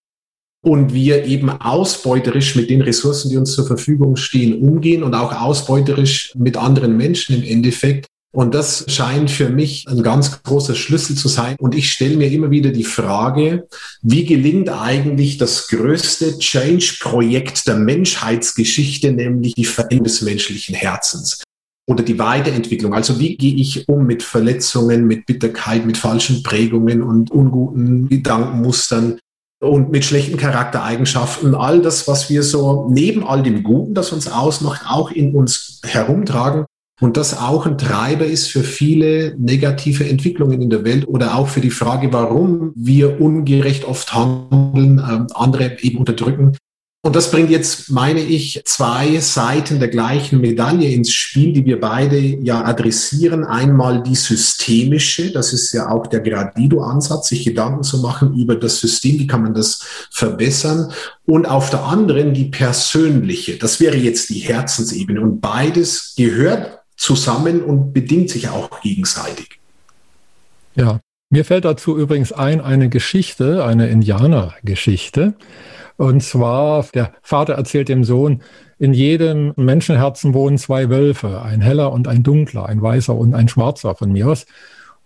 [0.66, 5.32] und wir eben ausbeuterisch mit den Ressourcen, die uns zur Verfügung stehen, umgehen und auch
[5.32, 8.06] ausbeuterisch mit anderen Menschen im Endeffekt.
[8.32, 11.56] Und das scheint für mich ein ganz großer Schlüssel zu sein.
[11.58, 13.68] Und ich stelle mir immer wieder die Frage,
[14.02, 21.42] wie gelingt eigentlich das größte Change-Projekt der Menschheitsgeschichte, nämlich die Veränderung des menschlichen Herzens?
[21.86, 22.94] Oder die Weiterentwicklung.
[22.94, 29.18] Also wie gehe ich um mit Verletzungen, mit Bitterkeit, mit falschen Prägungen und unguten Gedankenmustern
[29.60, 31.54] und mit schlechten Charaktereigenschaften.
[31.54, 35.80] All das, was wir so neben all dem Guten, das uns ausmacht, auch in uns
[35.84, 36.66] herumtragen.
[37.00, 41.46] Und das auch ein Treiber ist für viele negative Entwicklungen in der Welt oder auch
[41.46, 46.56] für die Frage, warum wir ungerecht oft handeln, äh, andere eben unterdrücken
[47.06, 51.78] Und das bringt jetzt, meine ich, zwei Seiten der gleichen Medaille ins Spiel, die wir
[51.78, 53.44] beide ja adressieren.
[53.44, 58.80] Einmal die systemische, das ist ja auch der Gradido-Ansatz, sich Gedanken zu machen über das
[58.80, 60.90] System, wie kann man das verbessern.
[61.24, 65.20] Und auf der anderen die persönliche, das wäre jetzt die Herzensebene.
[65.20, 69.60] Und beides gehört zusammen und bedingt sich auch gegenseitig.
[70.74, 70.98] Ja,
[71.30, 75.36] mir fällt dazu übrigens ein eine Geschichte, eine Indianergeschichte.
[75.96, 78.42] Und zwar, der Vater erzählt dem Sohn,
[78.78, 83.48] in jedem Menschenherzen wohnen zwei Wölfe, ein heller und ein dunkler, ein weißer und ein
[83.48, 84.46] schwarzer von mir aus.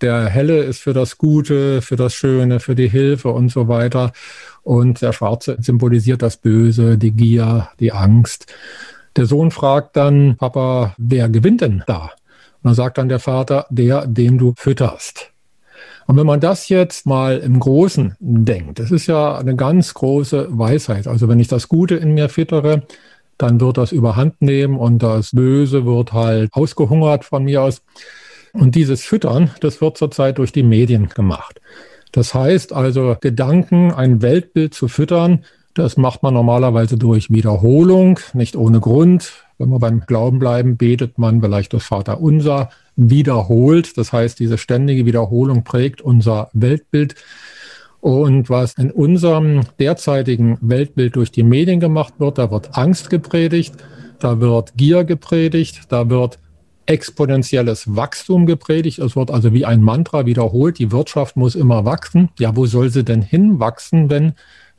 [0.00, 4.12] Der helle ist für das Gute, für das Schöne, für die Hilfe und so weiter.
[4.62, 8.46] Und der schwarze symbolisiert das Böse, die Gier, die Angst.
[9.16, 12.04] Der Sohn fragt dann, Papa, wer gewinnt denn da?
[12.04, 15.29] Und dann sagt dann der Vater, der, dem du fütterst.
[16.10, 20.48] Und wenn man das jetzt mal im Großen denkt, das ist ja eine ganz große
[20.50, 21.06] Weisheit.
[21.06, 22.82] Also wenn ich das Gute in mir füttere,
[23.38, 27.82] dann wird das überhand nehmen und das Böse wird halt ausgehungert von mir aus.
[28.52, 31.60] Und dieses Füttern, das wird zurzeit durch die Medien gemacht.
[32.10, 35.44] Das heißt also, Gedanken, ein Weltbild zu füttern,
[35.74, 39.44] das macht man normalerweise durch Wiederholung, nicht ohne Grund.
[39.58, 42.70] Wenn wir beim Glauben bleiben, betet man vielleicht das Vaterunser
[43.00, 43.96] wiederholt.
[43.96, 47.14] Das heißt, diese ständige Wiederholung prägt unser Weltbild.
[48.00, 53.74] Und was in unserem derzeitigen Weltbild durch die Medien gemacht wird, da wird Angst gepredigt,
[54.18, 56.38] da wird Gier gepredigt, da wird
[56.86, 58.98] exponentielles Wachstum gepredigt.
[58.98, 62.30] Es wird also wie ein Mantra wiederholt, die Wirtschaft muss immer wachsen.
[62.38, 64.32] Ja, wo soll sie denn hinwachsen, wenn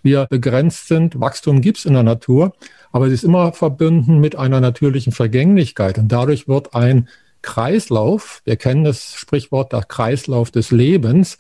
[0.03, 1.19] wir begrenzt sind?
[1.19, 2.53] Wachstum gibt's in der Natur,
[2.91, 5.99] aber es ist immer verbunden mit einer natürlichen Vergänglichkeit.
[5.99, 7.07] Und dadurch wird ein
[7.41, 11.38] Kreislauf, wir kennen das Sprichwort der Kreislauf des Lebens,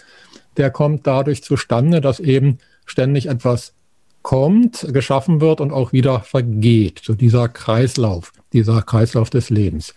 [0.57, 3.73] der kommt dadurch zustande, dass eben ständig etwas
[4.21, 7.01] kommt, geschaffen wird und auch wieder vergeht.
[7.03, 9.93] So dieser Kreislauf, dieser Kreislauf des Lebens.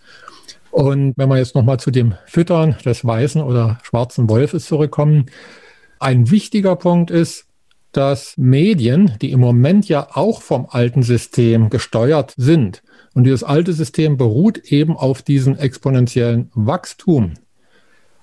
[0.70, 5.26] Und wenn wir jetzt nochmal zu dem Füttern des weißen oder schwarzen Wolfes zurückkommen,
[6.00, 7.46] ein wichtiger Punkt ist,
[7.92, 12.82] dass Medien, die im Moment ja auch vom alten System gesteuert sind,
[13.14, 17.34] und dieses alte System beruht eben auf diesem exponentiellen Wachstum.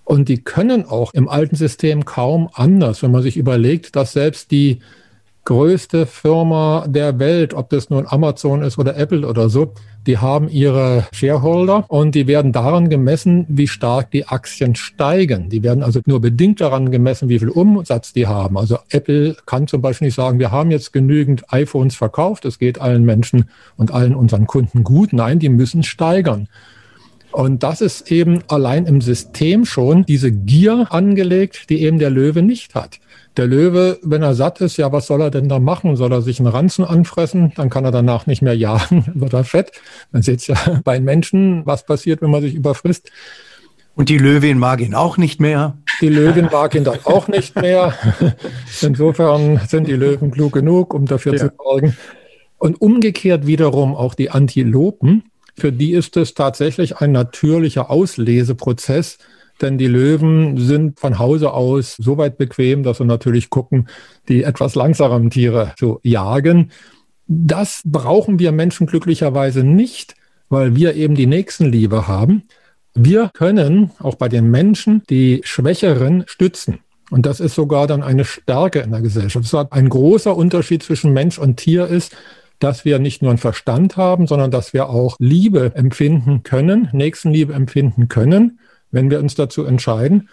[0.03, 4.51] Und die können auch im alten System kaum anders, wenn man sich überlegt, dass selbst
[4.51, 4.79] die
[5.45, 9.73] größte Firma der Welt, ob das nun Amazon ist oder Apple oder so,
[10.07, 15.49] die haben ihre Shareholder und die werden daran gemessen, wie stark die Aktien steigen.
[15.49, 18.57] Die werden also nur bedingt daran gemessen, wie viel Umsatz die haben.
[18.57, 22.81] Also Apple kann zum Beispiel nicht sagen, wir haben jetzt genügend iPhones verkauft, es geht
[22.81, 23.45] allen Menschen
[23.77, 25.13] und allen unseren Kunden gut.
[25.13, 26.47] Nein, die müssen steigern.
[27.31, 32.41] Und das ist eben allein im System schon diese Gier angelegt, die eben der Löwe
[32.41, 32.99] nicht hat.
[33.37, 35.95] Der Löwe, wenn er satt ist, ja, was soll er denn da machen?
[35.95, 37.53] Soll er sich einen Ranzen anfressen?
[37.55, 39.71] Dann kann er danach nicht mehr jagen, wird er fett.
[40.11, 43.11] Man sieht ja bei Menschen, was passiert, wenn man sich überfrisst.
[43.95, 45.77] Und die Löwin mag ihn auch nicht mehr.
[46.01, 47.93] Die Löwin mag ihn dann auch nicht mehr.
[48.81, 51.39] Insofern sind die Löwen klug genug, um dafür ja.
[51.39, 51.95] zu sorgen.
[52.57, 55.23] Und umgekehrt wiederum auch die Antilopen,
[55.57, 59.17] für die ist es tatsächlich ein natürlicher Ausleseprozess,
[59.61, 63.87] denn die Löwen sind von Hause aus so weit bequem, dass sie natürlich gucken,
[64.27, 66.71] die etwas langsamen Tiere zu jagen.
[67.27, 70.15] Das brauchen wir Menschen glücklicherweise nicht,
[70.49, 72.43] weil wir eben die Nächstenliebe haben.
[72.93, 76.79] Wir können auch bei den Menschen die Schwächeren stützen.
[77.09, 79.53] Und das ist sogar dann eine Stärke in der Gesellschaft.
[79.71, 82.15] Ein großer Unterschied zwischen Mensch und Tier ist,
[82.61, 87.53] dass wir nicht nur einen Verstand haben, sondern dass wir auch Liebe empfinden können, Nächstenliebe
[87.53, 88.59] empfinden können
[88.91, 90.29] wenn wir uns dazu entscheiden.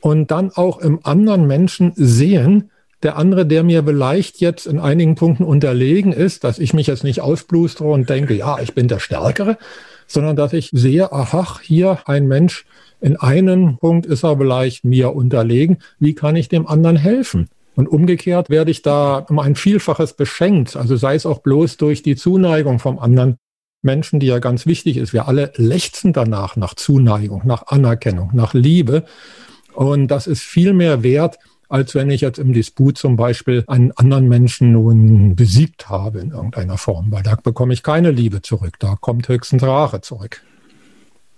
[0.00, 2.70] Und dann auch im anderen Menschen sehen,
[3.02, 7.04] der andere, der mir vielleicht jetzt in einigen Punkten unterlegen ist, dass ich mich jetzt
[7.04, 9.56] nicht ausblustere und denke, ja, ich bin der Stärkere,
[10.06, 12.66] sondern dass ich sehe, aha, hier ein Mensch,
[13.00, 17.48] in einem Punkt ist er vielleicht mir unterlegen, wie kann ich dem anderen helfen?
[17.76, 22.02] Und umgekehrt werde ich da um ein Vielfaches beschenkt, also sei es auch bloß durch
[22.02, 23.36] die Zuneigung vom anderen,
[23.82, 25.12] Menschen, die ja ganz wichtig ist.
[25.12, 29.04] Wir alle lechzen danach, nach Zuneigung, nach Anerkennung, nach Liebe.
[29.72, 33.92] Und das ist viel mehr wert, als wenn ich jetzt im Disput zum Beispiel einen
[33.92, 38.74] anderen Menschen nun besiegt habe in irgendeiner Form, weil da bekomme ich keine Liebe zurück,
[38.80, 40.42] da kommt höchstens Rache zurück.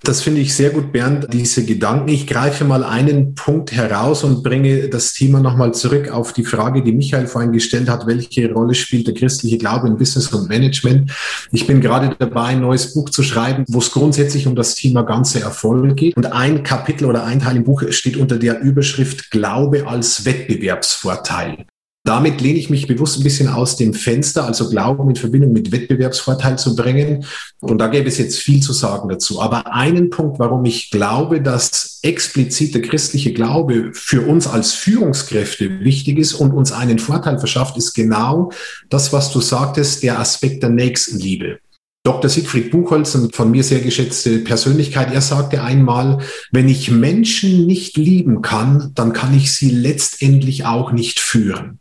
[0.05, 2.09] Das finde ich sehr gut, Bernd, diese Gedanken.
[2.09, 6.83] Ich greife mal einen Punkt heraus und bringe das Thema nochmal zurück auf die Frage,
[6.83, 11.13] die Michael vorhin gestellt hat, welche Rolle spielt der christliche Glaube in Business und Management.
[11.53, 15.03] Ich bin gerade dabei, ein neues Buch zu schreiben, wo es grundsätzlich um das Thema
[15.03, 16.17] ganze Erfolg geht.
[16.17, 21.67] Und ein Kapitel oder ein Teil im Buch steht unter der Überschrift Glaube als Wettbewerbsvorteil.
[22.05, 25.71] Damit lehne ich mich bewusst ein bisschen aus dem Fenster, also Glauben in Verbindung mit
[25.71, 27.25] Wettbewerbsvorteil zu bringen.
[27.61, 29.41] Und da gäbe es jetzt viel zu sagen dazu.
[29.41, 35.81] Aber einen Punkt, warum ich glaube, dass explizit der christliche Glaube für uns als Führungskräfte
[35.81, 38.51] wichtig ist und uns einen Vorteil verschafft, ist genau
[38.91, 41.61] das, was du sagtest, der Aspekt der Nächstenliebe.
[42.05, 42.29] Dr.
[42.29, 46.19] Siegfried Buchholz, eine von mir sehr geschätzte Persönlichkeit, er sagte einmal,
[46.51, 51.79] wenn ich Menschen nicht lieben kann, dann kann ich sie letztendlich auch nicht führen.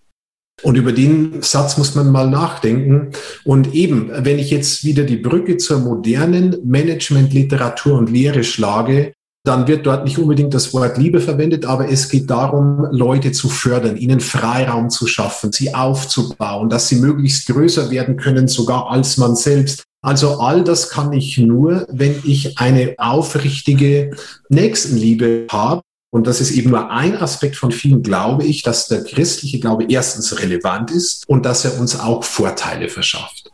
[0.63, 3.11] Und über den Satz muss man mal nachdenken.
[3.43, 9.67] Und eben, wenn ich jetzt wieder die Brücke zur modernen Management-Literatur und Lehre schlage, dann
[9.67, 13.97] wird dort nicht unbedingt das Wort Liebe verwendet, aber es geht darum, Leute zu fördern,
[13.97, 19.35] ihnen Freiraum zu schaffen, sie aufzubauen, dass sie möglichst größer werden können, sogar als man
[19.35, 19.83] selbst.
[20.03, 24.11] Also all das kann ich nur, wenn ich eine aufrichtige
[24.49, 29.03] Nächstenliebe habe und das ist eben nur ein Aspekt von vielen, glaube ich, dass der
[29.03, 33.49] christliche Glaube erstens relevant ist und dass er uns auch Vorteile verschafft.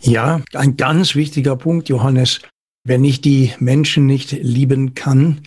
[0.00, 2.40] Ja, ein ganz wichtiger Punkt, Johannes.
[2.84, 5.42] Wenn ich die Menschen nicht lieben kann,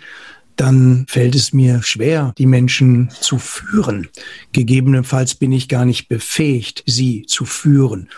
[0.57, 4.09] dann fällt es mir schwer, die Menschen zu führen.
[4.51, 8.09] Gegebenenfalls bin ich gar nicht befähigt, sie zu führen.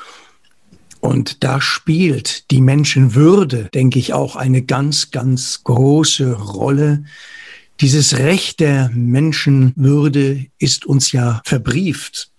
[1.05, 7.05] Und da spielt die Menschenwürde, denke ich, auch eine ganz, ganz große Rolle.
[7.79, 12.31] Dieses Recht der Menschenwürde ist uns ja verbrieft.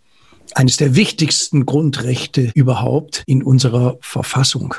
[0.57, 4.75] Eines der wichtigsten Grundrechte überhaupt in unserer Verfassung.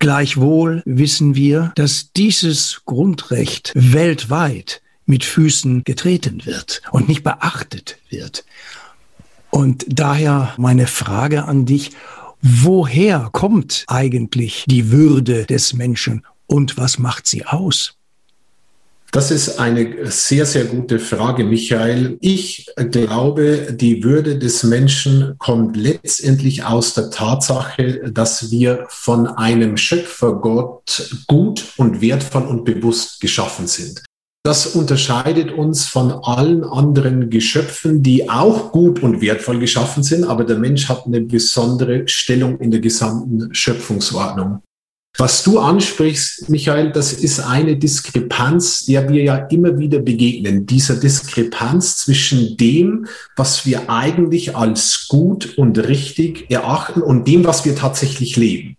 [0.00, 8.44] Gleichwohl wissen wir, dass dieses Grundrecht weltweit mit Füßen getreten wird und nicht beachtet wird.
[9.50, 11.92] Und daher meine Frage an dich,
[12.42, 17.94] woher kommt eigentlich die Würde des Menschen und was macht sie aus?
[19.10, 22.18] Das ist eine sehr, sehr gute Frage, Michael.
[22.20, 29.78] Ich glaube, die Würde des Menschen kommt letztendlich aus der Tatsache, dass wir von einem
[29.78, 34.02] Schöpfergott gut und wertvoll und bewusst geschaffen sind.
[34.48, 40.44] Das unterscheidet uns von allen anderen Geschöpfen, die auch gut und wertvoll geschaffen sind, aber
[40.44, 44.60] der Mensch hat eine besondere Stellung in der gesamten Schöpfungsordnung.
[45.18, 50.64] Was du ansprichst, Michael, das ist eine Diskrepanz, der wir ja immer wieder begegnen.
[50.64, 53.06] Dieser Diskrepanz zwischen dem,
[53.36, 58.77] was wir eigentlich als gut und richtig erachten und dem, was wir tatsächlich leben.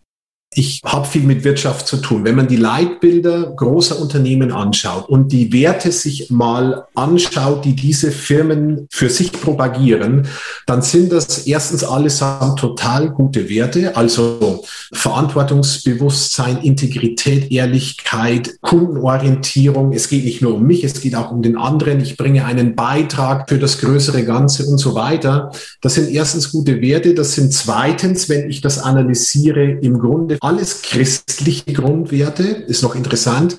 [0.55, 2.25] Ich habe viel mit Wirtschaft zu tun.
[2.25, 8.12] Wenn man die Leitbilder großer Unternehmen anschaut und die Werte sich mal anschaut, die diese
[8.12, 10.27] Firmen für sich propagieren,
[10.65, 19.93] dann sind das erstens allesamt total gute Werte, also Verantwortungsbewusstsein, Integrität, Ehrlichkeit, Kundenorientierung.
[19.93, 22.01] Es geht nicht nur um mich, es geht auch um den anderen.
[22.01, 25.51] Ich bringe einen Beitrag für das größere Ganze und so weiter.
[25.81, 27.13] Das sind erstens gute Werte.
[27.13, 33.58] Das sind zweitens, wenn ich das analysiere, im Grunde alles christliche Grundwerte, ist noch interessant.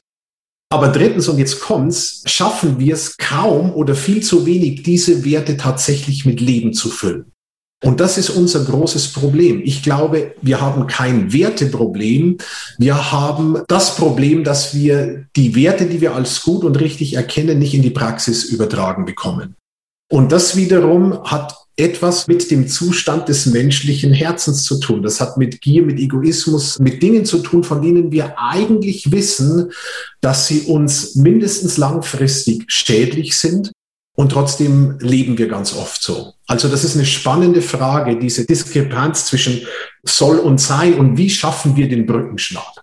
[0.73, 5.57] Aber drittens, und jetzt kommt's, schaffen wir es kaum oder viel zu wenig, diese Werte
[5.57, 7.33] tatsächlich mit Leben zu füllen.
[7.83, 9.62] Und das ist unser großes Problem.
[9.64, 12.37] Ich glaube, wir haben kein Werteproblem.
[12.79, 17.59] Wir haben das Problem, dass wir die Werte, die wir als gut und richtig erkennen,
[17.59, 19.57] nicht in die Praxis übertragen bekommen.
[20.11, 25.03] Und das wiederum hat etwas mit dem Zustand des menschlichen Herzens zu tun.
[25.03, 29.73] Das hat mit Gier, mit Egoismus, mit Dingen zu tun, von denen wir eigentlich wissen,
[30.21, 33.73] dass sie uns mindestens langfristig schädlich sind.
[34.16, 36.35] Und trotzdem leben wir ganz oft so.
[36.47, 39.62] Also das ist eine spannende Frage, diese Diskrepanz zwischen
[40.03, 42.83] soll und sein und wie schaffen wir den Brückenschlag.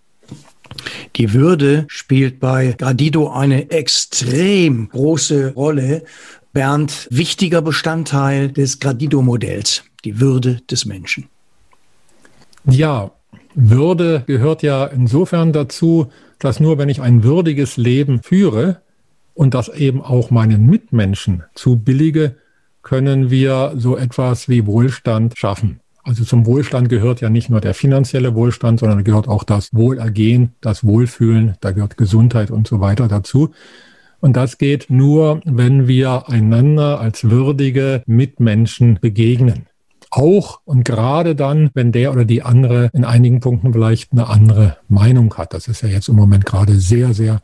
[1.16, 6.04] Die Würde spielt bei Gradido eine extrem große Rolle.
[6.58, 11.28] Bernd, wichtiger Bestandteil des Gradido-Modells, die Würde des Menschen.
[12.66, 13.12] Ja,
[13.54, 16.08] Würde gehört ja insofern dazu,
[16.40, 18.82] dass nur wenn ich ein würdiges Leben führe
[19.36, 22.38] und das eben auch meinen Mitmenschen zubillige,
[22.82, 25.80] können wir so etwas wie Wohlstand schaffen.
[26.02, 30.56] Also zum Wohlstand gehört ja nicht nur der finanzielle Wohlstand, sondern gehört auch das Wohlergehen,
[30.62, 33.52] das Wohlfühlen, da gehört Gesundheit und so weiter dazu.
[34.20, 39.68] Und das geht nur, wenn wir einander als würdige Mitmenschen begegnen.
[40.10, 44.78] Auch und gerade dann, wenn der oder die andere in einigen Punkten vielleicht eine andere
[44.88, 45.54] Meinung hat.
[45.54, 47.42] Das ist ja jetzt im Moment gerade sehr, sehr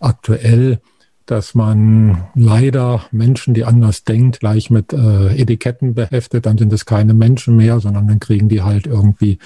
[0.00, 0.80] aktuell,
[1.26, 6.46] dass man leider Menschen, die anders denkt, gleich mit äh, Etiketten beheftet.
[6.46, 9.38] Dann sind es keine Menschen mehr, sondern dann kriegen die halt irgendwie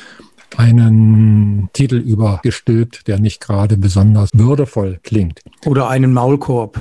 [0.59, 5.41] einen Titel übergestülpt, der nicht gerade besonders würdevoll klingt.
[5.65, 6.81] Oder einen Maulkorb.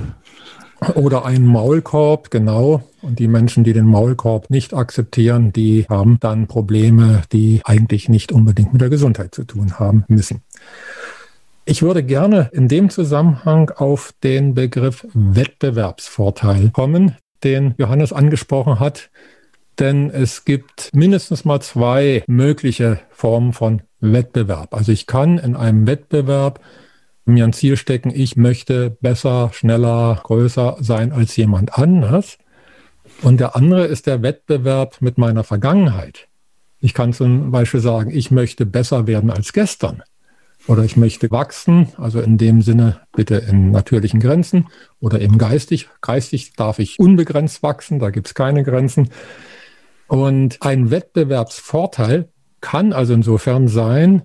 [0.94, 2.82] Oder ein Maulkorb, genau.
[3.02, 8.32] Und die Menschen, die den Maulkorb nicht akzeptieren, die haben dann Probleme, die eigentlich nicht
[8.32, 10.42] unbedingt mit der Gesundheit zu tun haben müssen.
[11.64, 19.10] Ich würde gerne in dem Zusammenhang auf den Begriff Wettbewerbsvorteil kommen, den Johannes angesprochen hat.
[19.80, 24.74] Denn es gibt mindestens mal zwei mögliche Formen von Wettbewerb.
[24.74, 26.60] Also ich kann in einem Wettbewerb
[27.24, 32.36] mir ein Ziel stecken, ich möchte besser, schneller, größer sein als jemand anders.
[33.22, 36.28] Und der andere ist der Wettbewerb mit meiner Vergangenheit.
[36.80, 40.02] Ich kann zum Beispiel sagen, ich möchte besser werden als gestern.
[40.66, 44.68] Oder ich möchte wachsen, also in dem Sinne bitte in natürlichen Grenzen
[45.00, 45.88] oder eben geistig.
[46.02, 49.08] Geistig darf ich unbegrenzt wachsen, da gibt es keine Grenzen.
[50.10, 52.30] Und ein Wettbewerbsvorteil
[52.60, 54.22] kann also insofern sein,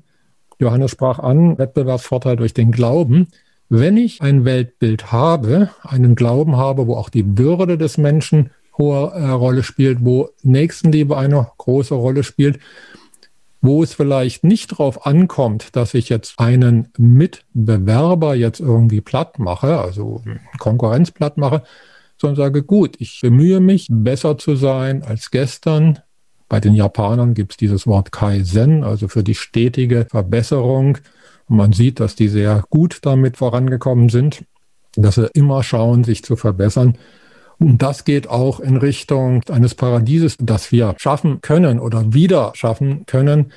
[0.57, 3.27] Johannes sprach an, Wettbewerbsvorteil durch den Glauben.
[3.69, 9.11] Wenn ich ein Weltbild habe, einen Glauben habe, wo auch die Würde des Menschen hohe
[9.11, 12.57] äh, Rolle spielt, wo Nächstenliebe eine große Rolle spielt,
[13.61, 19.79] wo es vielleicht nicht darauf ankommt, dass ich jetzt einen Mitbewerber jetzt irgendwie platt mache,
[19.79, 20.23] also
[20.57, 21.61] Konkurrenz platt mache,
[22.17, 25.99] sondern sage, gut, ich bemühe mich, besser zu sein als gestern,
[26.47, 30.99] bei den Japanern gibt es dieses Wort Kaizen, also für die stetige Verbesserung.
[31.47, 34.45] Und man sieht, dass die sehr gut damit vorangekommen sind,
[34.95, 36.97] dass sie immer schauen, sich zu verbessern.
[37.57, 43.05] Und das geht auch in Richtung eines Paradieses, das wir schaffen können oder wieder schaffen
[43.05, 43.51] können,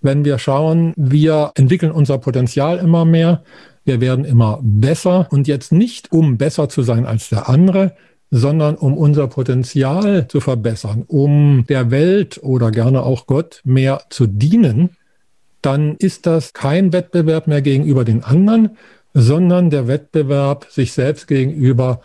[0.00, 3.42] wenn wir schauen, wir entwickeln unser Potenzial immer mehr,
[3.84, 7.94] wir werden immer besser und jetzt nicht, um besser zu sein als der andere,
[8.30, 14.26] sondern um unser Potenzial zu verbessern, um der Welt oder gerne auch Gott mehr zu
[14.26, 14.90] dienen,
[15.60, 18.78] dann ist das kein Wettbewerb mehr gegenüber den anderen,
[19.14, 22.00] sondern der Wettbewerb sich selbst gegenüber.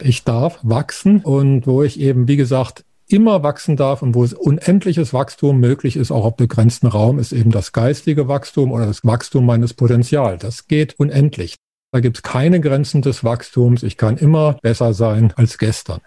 [0.00, 4.34] Ich darf wachsen und wo ich eben, wie gesagt, immer wachsen darf und wo es
[4.34, 9.04] unendliches Wachstum möglich ist, auch auf begrenzten Raum, ist eben das geistige Wachstum oder das
[9.04, 10.42] Wachstum meines Potenzials.
[10.42, 11.56] Das geht unendlich.
[11.90, 13.82] Da gibt es keine Grenzen des Wachstums.
[13.82, 16.00] Ich kann immer besser sein als gestern.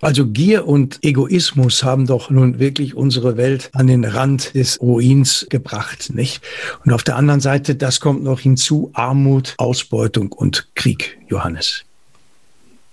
[0.00, 5.46] Also Gier und Egoismus haben doch nun wirklich unsere Welt an den Rand des Ruins
[5.48, 6.42] gebracht, nicht?
[6.84, 11.84] Und auf der anderen Seite, das kommt noch hinzu, Armut, Ausbeutung und Krieg, Johannes.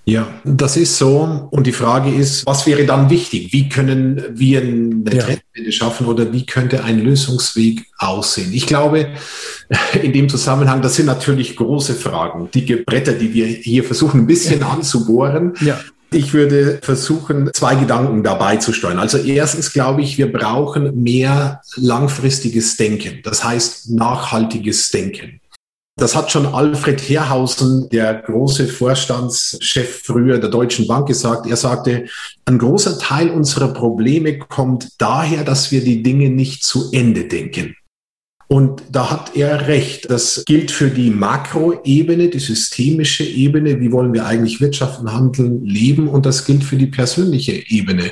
[0.06, 1.48] Ja, das ist so.
[1.52, 3.54] Und die Frage ist, was wäre dann wichtig?
[3.54, 5.22] Wie können wir eine ja.
[5.22, 8.52] Trendwende schaffen oder wie könnte ein Lösungsweg aussehen?
[8.52, 9.10] Ich glaube,
[10.02, 14.28] in dem Zusammenhang, das sind natürlich große Fragen, dicke Bretter, die wir hier versuchen ein
[14.28, 14.70] bisschen ja.
[14.70, 15.54] anzubohren.
[15.62, 15.80] Ja.
[16.12, 18.98] Ich würde versuchen, zwei Gedanken dabei zu steuern.
[18.98, 23.20] Also erstens glaube ich, wir brauchen mehr langfristiges Denken.
[23.24, 25.40] Das heißt nachhaltiges Denken.
[26.00, 31.46] Das hat schon Alfred Herrhausen, der große Vorstandschef früher der Deutschen Bank, gesagt.
[31.46, 32.06] Er sagte,
[32.46, 37.76] ein großer Teil unserer Probleme kommt daher, dass wir die Dinge nicht zu Ende denken.
[38.48, 40.10] Und da hat er recht.
[40.10, 43.82] Das gilt für die Makroebene, die systemische Ebene.
[43.82, 46.08] Wie wollen wir eigentlich wirtschaften, handeln, leben?
[46.08, 48.10] Und das gilt für die persönliche Ebene.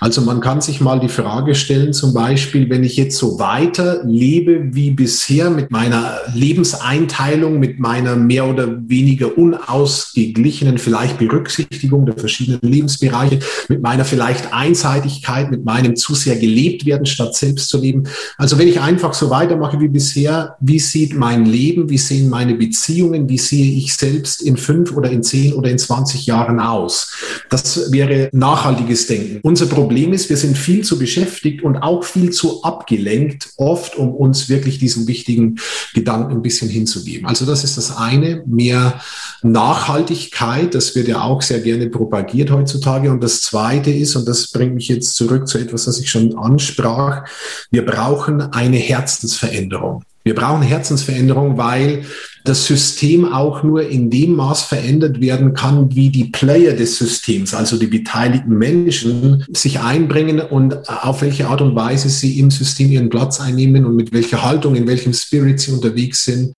[0.00, 4.02] Also man kann sich mal die Frage stellen, zum Beispiel, wenn ich jetzt so weiter
[4.04, 12.16] lebe wie bisher mit meiner Lebenseinteilung, mit meiner mehr oder weniger unausgeglichenen vielleicht Berücksichtigung der
[12.16, 17.76] verschiedenen Lebensbereiche, mit meiner vielleicht Einseitigkeit, mit meinem zu sehr gelebt werden, statt selbst zu
[17.76, 18.04] leben.
[18.38, 22.54] Also wenn ich einfach so weitermache wie bisher, wie sieht mein Leben, wie sehen meine
[22.54, 27.12] Beziehungen, wie sehe ich selbst in fünf oder in zehn oder in 20 Jahren aus?
[27.50, 29.40] Das wäre nachhaltiges Denken.
[29.42, 33.96] Unser Problem Problem ist, wir sind viel zu beschäftigt und auch viel zu abgelenkt, oft,
[33.96, 35.56] um uns wirklich diesen wichtigen
[35.94, 37.26] Gedanken ein bisschen hinzugeben.
[37.26, 39.00] Also das ist das eine, mehr
[39.42, 43.10] Nachhaltigkeit, das wird ja auch sehr gerne propagiert heutzutage.
[43.10, 46.38] Und das zweite ist, und das bringt mich jetzt zurück zu etwas, was ich schon
[46.38, 47.24] ansprach,
[47.72, 50.04] wir brauchen eine Herzensveränderung.
[50.22, 52.04] Wir brauchen Herzensveränderung, weil
[52.44, 57.54] das System auch nur in dem Maß verändert werden kann, wie die Player des Systems,
[57.54, 62.90] also die beteiligten Menschen, sich einbringen und auf welche Art und Weise sie im System
[62.90, 66.52] ihren Platz einnehmen und mit welcher Haltung, in welchem Spirit sie unterwegs sind.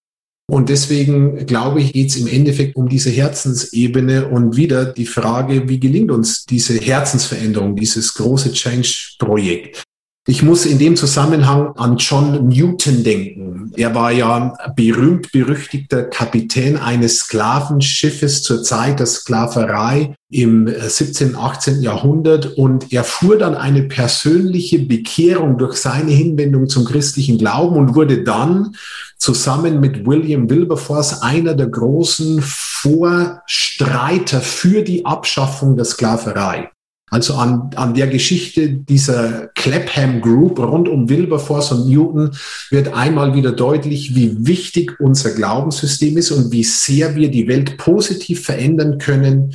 [0.51, 5.69] Und deswegen glaube ich, geht es im Endeffekt um diese Herzensebene und wieder die Frage,
[5.69, 9.83] wie gelingt uns diese Herzensveränderung, dieses große Change-Projekt.
[10.25, 13.73] Ich muss in dem Zusammenhang an John Newton denken.
[13.75, 21.83] Er war ja berühmt berüchtigter Kapitän eines Sklavenschiffes zur Zeit der Sklaverei im 17., 18.
[21.83, 27.97] Jahrhundert und er fuhr dann eine persönliche Bekehrung durch seine Hinwendung zum christlichen Glauben und
[27.97, 28.77] wurde dann
[29.19, 36.71] zusammen mit William Wilberforce einer der großen Vorstreiter für die Abschaffung der Sklaverei.
[37.13, 42.31] Also an, an der Geschichte dieser Clapham Group rund um Wilberforce und Newton
[42.71, 47.77] wird einmal wieder deutlich, wie wichtig unser Glaubenssystem ist und wie sehr wir die Welt
[47.77, 49.55] positiv verändern können,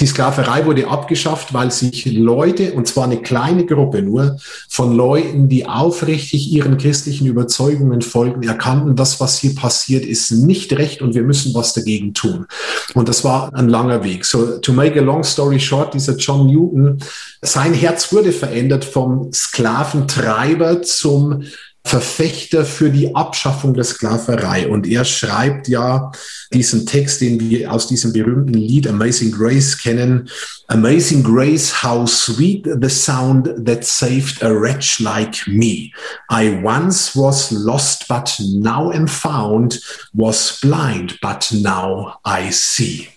[0.00, 4.38] die Sklaverei wurde abgeschafft, weil sich Leute, und zwar eine kleine Gruppe nur,
[4.68, 10.72] von Leuten, die aufrichtig ihren christlichen Überzeugungen folgen, erkannten, das, was hier passiert, ist nicht
[10.72, 12.46] recht und wir müssen was dagegen tun.
[12.94, 14.24] Und das war ein langer Weg.
[14.24, 16.98] So, to make a long story short, dieser John Newton,
[17.40, 21.44] sein Herz wurde verändert vom Sklaventreiber zum
[21.86, 24.68] Verfechter für die Abschaffung der Sklaverei.
[24.68, 26.10] Und er schreibt ja
[26.52, 30.30] diesen Text, den wir aus diesem berühmten Lied Amazing Grace kennen.
[30.68, 35.92] Amazing Grace, how sweet the sound that saved a wretch like me.
[36.30, 39.78] I once was lost, but now am found,
[40.14, 43.13] was blind, but now I see.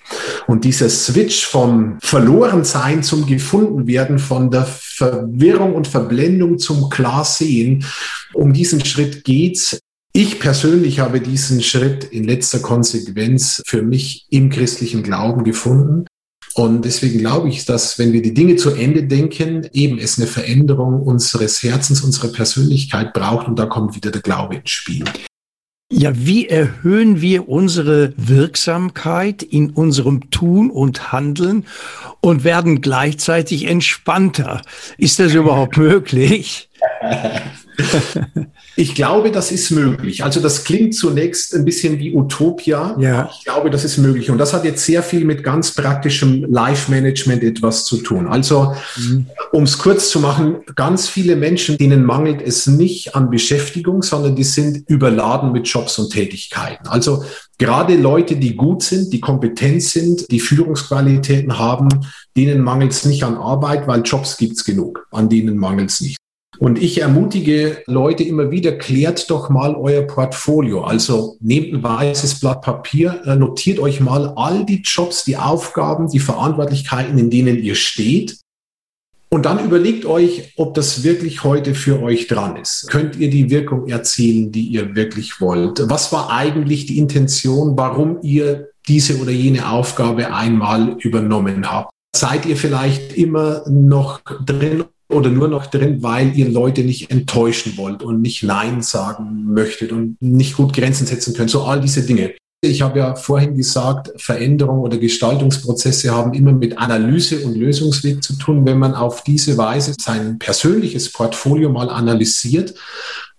[0.47, 7.85] Und dieser Switch vom Verlorensein zum Gefundenwerden, von der Verwirrung und Verblendung zum Klarsehen,
[8.33, 9.79] um diesen Schritt geht's.
[10.13, 16.05] Ich persönlich habe diesen Schritt in letzter Konsequenz für mich im christlichen Glauben gefunden.
[16.55, 20.25] Und deswegen glaube ich, dass wenn wir die Dinge zu Ende denken, eben es eine
[20.25, 25.03] Veränderung unseres Herzens, unserer Persönlichkeit braucht und da kommt wieder der Glaube ins Spiel.
[25.89, 31.65] Ja, wie erhöhen wir unsere Wirksamkeit in unserem Tun und Handeln
[32.19, 34.61] und werden gleichzeitig entspannter?
[34.97, 36.67] Ist das überhaupt möglich?
[38.79, 40.23] Ich glaube, das ist möglich.
[40.23, 42.95] Also das klingt zunächst ein bisschen wie Utopia.
[42.99, 43.27] Ja.
[43.31, 44.29] Ich glaube, das ist möglich.
[44.29, 48.27] Und das hat jetzt sehr viel mit ganz praktischem Life-Management etwas zu tun.
[48.27, 49.25] Also, mhm.
[49.51, 54.35] um es kurz zu machen, ganz viele Menschen, denen mangelt es nicht an Beschäftigung, sondern
[54.35, 56.87] die sind überladen mit Jobs und Tätigkeiten.
[56.87, 57.23] Also
[57.57, 61.89] gerade Leute, die gut sind, die kompetent sind, die Führungsqualitäten haben,
[62.35, 65.07] denen mangelt es nicht an Arbeit, weil Jobs gibt's genug.
[65.09, 66.17] An denen mangelt es nicht.
[66.59, 70.83] Und ich ermutige Leute immer wieder, klärt doch mal euer Portfolio.
[70.83, 76.09] Also nehmt ein weißes Blatt Papier, äh, notiert euch mal all die Jobs, die Aufgaben,
[76.09, 78.37] die Verantwortlichkeiten, in denen ihr steht.
[79.29, 82.87] Und dann überlegt euch, ob das wirklich heute für euch dran ist.
[82.89, 85.89] Könnt ihr die Wirkung erzielen, die ihr wirklich wollt?
[85.89, 91.91] Was war eigentlich die Intention, warum ihr diese oder jene Aufgabe einmal übernommen habt?
[92.15, 97.77] Seid ihr vielleicht immer noch drin oder nur noch drin, weil ihr Leute nicht enttäuschen
[97.77, 101.49] wollt und nicht Nein sagen möchtet und nicht gut Grenzen setzen könnt.
[101.49, 102.33] So all diese Dinge.
[102.61, 108.33] Ich habe ja vorhin gesagt, Veränderung oder Gestaltungsprozesse haben immer mit Analyse und Lösungsweg zu
[108.33, 108.65] tun.
[108.65, 112.73] Wenn man auf diese Weise sein persönliches Portfolio mal analysiert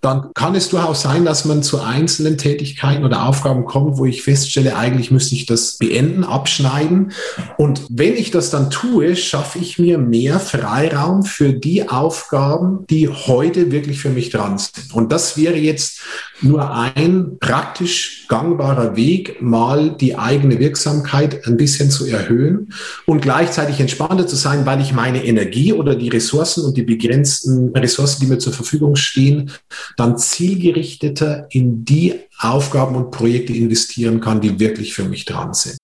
[0.00, 4.22] dann kann es durchaus sein, dass man zu einzelnen Tätigkeiten oder Aufgaben kommt, wo ich
[4.22, 7.12] feststelle, eigentlich müsste ich das beenden, abschneiden.
[7.56, 13.08] Und wenn ich das dann tue, schaffe ich mir mehr Freiraum für die Aufgaben, die
[13.08, 14.94] heute wirklich für mich dran sind.
[14.94, 16.00] Und das wäre jetzt
[16.40, 22.72] nur ein praktisch gangbarer Weg, mal die eigene Wirksamkeit ein bisschen zu erhöhen
[23.06, 27.70] und gleichzeitig entspannter zu sein, weil ich meine Energie oder die Ressourcen und die begrenzten
[27.74, 29.50] Ressourcen, die mir zur Verfügung stehen,
[29.96, 35.78] dann zielgerichteter in die Aufgaben und Projekte investieren kann, die wirklich für mich dran sind.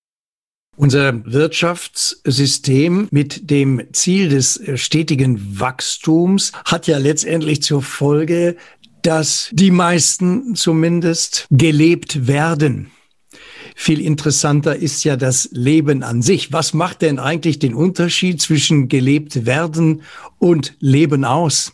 [0.76, 8.56] Unser Wirtschaftssystem mit dem Ziel des stetigen Wachstums hat ja letztendlich zur Folge,
[9.02, 12.90] dass die meisten zumindest gelebt werden.
[13.76, 16.52] Viel interessanter ist ja das Leben an sich.
[16.52, 20.02] Was macht denn eigentlich den Unterschied zwischen gelebt werden
[20.38, 21.72] und Leben aus?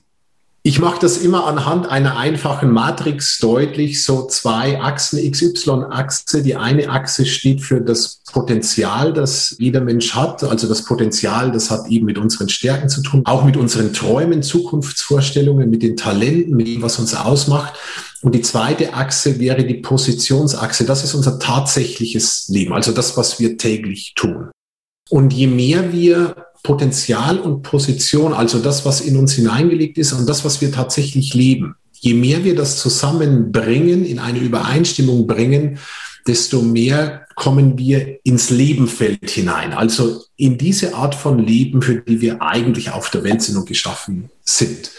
[0.62, 6.42] Ich mache das immer anhand einer einfachen Matrix deutlich, so zwei Achsen, XY-Achse.
[6.42, 10.44] Die eine Achse steht für das Potenzial, das jeder Mensch hat.
[10.44, 14.42] Also das Potenzial, das hat eben mit unseren Stärken zu tun, auch mit unseren Träumen,
[14.42, 17.74] Zukunftsvorstellungen, mit den Talenten, mit dem, was uns ausmacht.
[18.20, 20.84] Und die zweite Achse wäre die Positionsachse.
[20.84, 24.50] Das ist unser tatsächliches Leben, also das, was wir täglich tun.
[25.08, 30.28] Und je mehr wir Potenzial und Position, also das, was in uns hineingelegt ist und
[30.28, 31.74] das, was wir tatsächlich leben.
[31.92, 35.78] Je mehr wir das zusammenbringen, in eine Übereinstimmung bringen,
[36.26, 39.72] desto mehr kommen wir ins Lebenfeld hinein.
[39.72, 43.66] Also in diese Art von Leben, für die wir eigentlich auf der Welt sind und
[43.66, 44.90] geschaffen sind.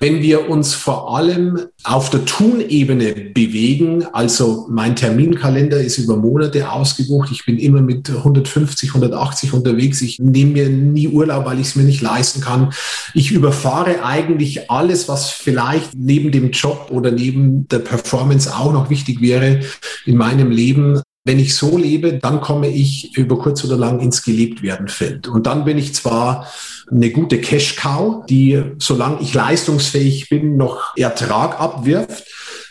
[0.00, 6.70] Wenn wir uns vor allem auf der Tunebene bewegen, also mein Terminkalender ist über Monate
[6.70, 11.68] ausgebucht, ich bin immer mit 150, 180 unterwegs, ich nehme mir nie Urlaub, weil ich
[11.68, 12.72] es mir nicht leisten kann.
[13.14, 18.90] Ich überfahre eigentlich alles, was vielleicht neben dem Job oder neben der Performance auch noch
[18.90, 19.60] wichtig wäre
[20.06, 24.22] in meinem Leben wenn ich so lebe, dann komme ich über kurz oder lang ins
[24.22, 25.28] Gelebt-werden-Feld.
[25.28, 26.50] Und dann bin ich zwar
[26.90, 32.24] eine gute Cash-Cow, die, solange ich leistungsfähig bin, noch Ertrag abwirft,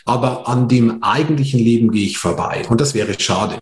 [0.04, 2.66] aber an dem eigentlichen Leben gehe ich vorbei.
[2.68, 3.60] Und das wäre schade.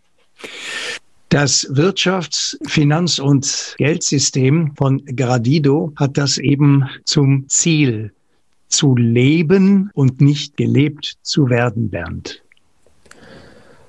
[1.28, 8.14] Das Wirtschafts-, Finanz- und Geldsystem von Gradido hat das eben zum Ziel,
[8.68, 12.45] zu leben und nicht gelebt zu werden, Bernd.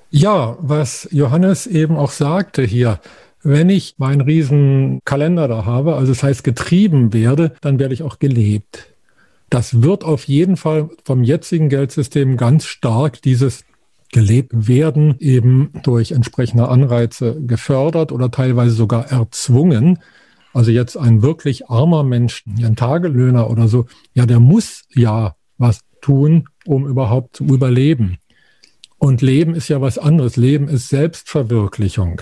[0.09, 2.99] Ja, was Johannes eben auch sagte hier,
[3.43, 8.03] wenn ich meinen riesen Kalender da habe, also das heißt getrieben werde, dann werde ich
[8.03, 8.93] auch gelebt.
[9.49, 13.63] Das wird auf jeden Fall vom jetzigen Geldsystem ganz stark dieses
[14.11, 19.99] gelebt werden eben durch entsprechende Anreize gefördert oder teilweise sogar erzwungen.
[20.53, 25.81] Also jetzt ein wirklich armer Mensch, ein Tagelöhner oder so, ja, der muss ja was
[26.01, 28.17] tun, um überhaupt zu überleben.
[28.97, 30.37] Und Leben ist ja was anderes.
[30.37, 32.21] Leben ist Selbstverwirklichung.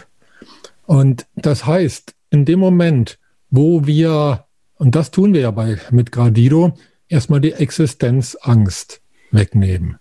[0.86, 3.18] Und das heißt, in dem Moment,
[3.50, 4.46] wo wir,
[4.76, 6.74] und das tun wir ja bei, mit Gradido,
[7.08, 9.02] erstmal die Existenzangst
[9.32, 9.98] wegnehmen.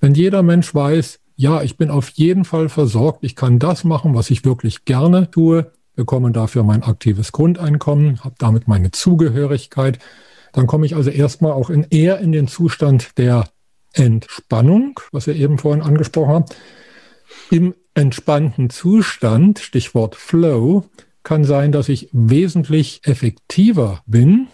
[0.00, 4.14] Wenn jeder Mensch weiß, ja, ich bin auf jeden Fall versorgt, ich kann das machen,
[4.14, 9.98] was ich wirklich gerne tue, bekomme dafür mein aktives Grundeinkommen, habe damit meine Zugehörigkeit,
[10.52, 13.44] dann komme ich also erstmal auch in, eher in den Zustand der
[13.96, 16.44] Entspannung, was wir eben vorhin angesprochen haben.
[17.50, 20.84] Im entspannten Zustand, Stichwort Flow,
[21.22, 24.48] kann sein, dass ich wesentlich effektiver bin.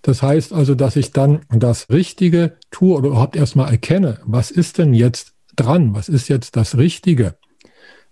[0.00, 4.78] Das heißt also, dass ich dann das Richtige tue oder überhaupt erstmal erkenne, was ist
[4.78, 5.94] denn jetzt dran?
[5.94, 7.36] Was ist jetzt das Richtige?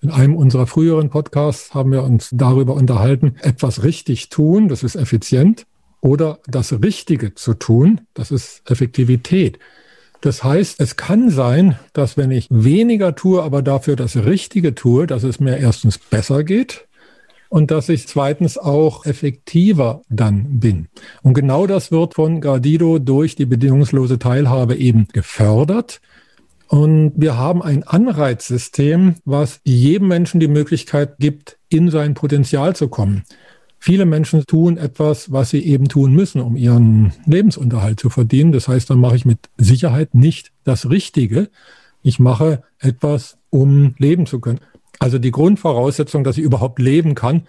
[0.02, 4.96] In einem unserer früheren Podcasts haben wir uns darüber unterhalten, etwas richtig tun, das ist
[4.96, 5.66] effizient,
[6.00, 9.58] oder das Richtige zu tun, das ist Effektivität.
[10.20, 15.06] Das heißt, es kann sein, dass wenn ich weniger tue, aber dafür das Richtige tue,
[15.06, 16.86] dass es mir erstens besser geht
[17.48, 20.88] und dass ich zweitens auch effektiver dann bin.
[21.22, 26.00] Und genau das wird von Gradido durch die bedingungslose Teilhabe eben gefördert.
[26.68, 32.88] Und wir haben ein Anreizsystem, was jedem Menschen die Möglichkeit gibt, in sein Potenzial zu
[32.88, 33.24] kommen.
[33.82, 38.52] Viele Menschen tun etwas, was sie eben tun müssen, um ihren Lebensunterhalt zu verdienen.
[38.52, 41.48] Das heißt, dann mache ich mit Sicherheit nicht das Richtige.
[42.02, 44.60] Ich mache etwas, um leben zu können.
[44.98, 47.44] Also die Grundvoraussetzung, dass ich überhaupt leben kann,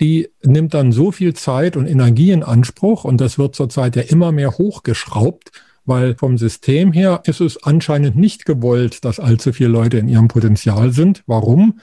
[0.00, 4.02] die nimmt dann so viel Zeit und Energie in Anspruch und das wird zurzeit ja
[4.02, 5.52] immer mehr hochgeschraubt,
[5.84, 10.26] weil vom System her ist es anscheinend nicht gewollt, dass allzu viele Leute in ihrem
[10.26, 11.22] Potenzial sind.
[11.26, 11.78] Warum?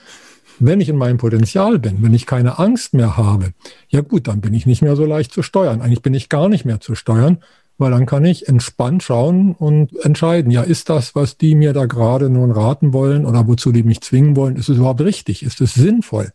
[0.58, 3.52] Wenn ich in meinem Potenzial bin, wenn ich keine Angst mehr habe,
[3.88, 5.82] ja gut, dann bin ich nicht mehr so leicht zu steuern.
[5.82, 7.38] Eigentlich bin ich gar nicht mehr zu steuern,
[7.78, 11.86] weil dann kann ich entspannt schauen und entscheiden, ja, ist das, was die mir da
[11.86, 15.42] gerade nun raten wollen oder wozu die mich zwingen wollen, ist es überhaupt richtig?
[15.42, 16.32] Ist es sinnvoll?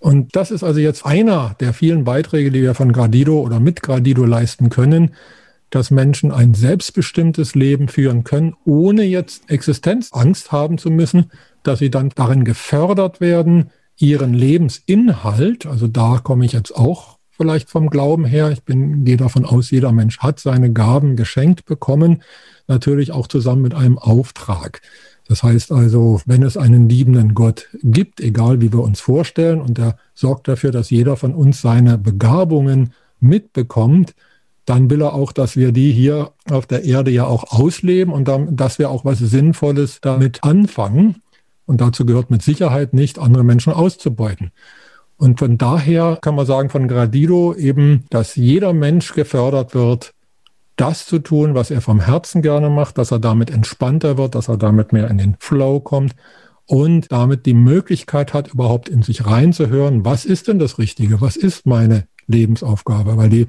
[0.00, 3.82] Und das ist also jetzt einer der vielen Beiträge, die wir von Gradido oder mit
[3.82, 5.14] Gradido leisten können,
[5.70, 11.30] dass Menschen ein selbstbestimmtes Leben führen können, ohne jetzt Existenzangst haben zu müssen,
[11.62, 17.70] dass sie dann darin gefördert werden, ihren Lebensinhalt, also da komme ich jetzt auch vielleicht
[17.70, 22.22] vom Glauben her, ich bin, gehe davon aus, jeder Mensch hat seine Gaben geschenkt bekommen,
[22.66, 24.82] natürlich auch zusammen mit einem Auftrag.
[25.28, 29.78] Das heißt also, wenn es einen liebenden Gott gibt, egal wie wir uns vorstellen, und
[29.78, 34.14] er sorgt dafür, dass jeder von uns seine Begabungen mitbekommt,
[34.68, 38.28] dann will er auch, dass wir die hier auf der Erde ja auch ausleben und
[38.28, 41.22] dann, dass wir auch was Sinnvolles damit anfangen.
[41.64, 44.50] Und dazu gehört mit Sicherheit nicht, andere Menschen auszubeuten.
[45.16, 50.12] Und von daher kann man sagen von Gradido eben, dass jeder Mensch gefördert wird,
[50.76, 54.48] das zu tun, was er vom Herzen gerne macht, dass er damit entspannter wird, dass
[54.48, 56.14] er damit mehr in den Flow kommt
[56.66, 61.36] und damit die Möglichkeit hat, überhaupt in sich reinzuhören, was ist denn das Richtige, was
[61.36, 63.46] ist meine Lebensaufgabe, weil die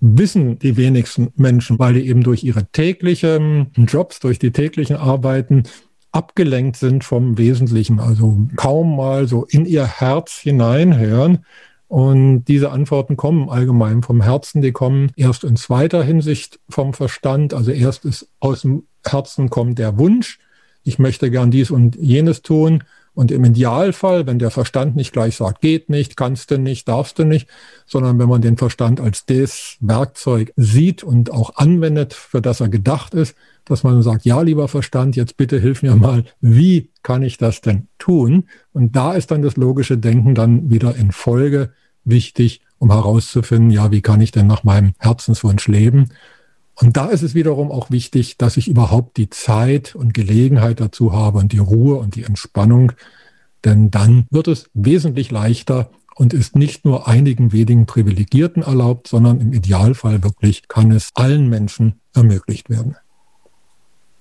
[0.00, 5.64] wissen die wenigsten Menschen, weil die eben durch ihre täglichen Jobs, durch die täglichen Arbeiten
[6.12, 11.44] abgelenkt sind vom Wesentlichen, also kaum mal so in ihr Herz hineinhören.
[11.88, 17.54] Und diese Antworten kommen allgemein vom Herzen, die kommen erst in zweiter Hinsicht vom Verstand.
[17.54, 20.38] Also erst ist aus dem Herzen kommt der Wunsch,
[20.82, 22.84] ich möchte gern dies und jenes tun.
[23.18, 27.18] Und im Idealfall, wenn der Verstand nicht gleich sagt, geht nicht, kannst du nicht, darfst
[27.18, 27.48] du nicht,
[27.84, 32.68] sondern wenn man den Verstand als das Werkzeug sieht und auch anwendet, für das er
[32.68, 37.24] gedacht ist, dass man sagt, ja, lieber Verstand, jetzt bitte hilf mir mal, wie kann
[37.24, 38.44] ich das denn tun?
[38.72, 41.72] Und da ist dann das logische Denken dann wieder in Folge
[42.04, 46.10] wichtig, um herauszufinden, ja, wie kann ich denn nach meinem Herzenswunsch leben?
[46.80, 51.12] Und da ist es wiederum auch wichtig, dass ich überhaupt die Zeit und Gelegenheit dazu
[51.12, 52.92] habe und die Ruhe und die Entspannung,
[53.64, 59.40] denn dann wird es wesentlich leichter und ist nicht nur einigen wenigen Privilegierten erlaubt, sondern
[59.40, 62.96] im Idealfall wirklich kann es allen Menschen ermöglicht werden.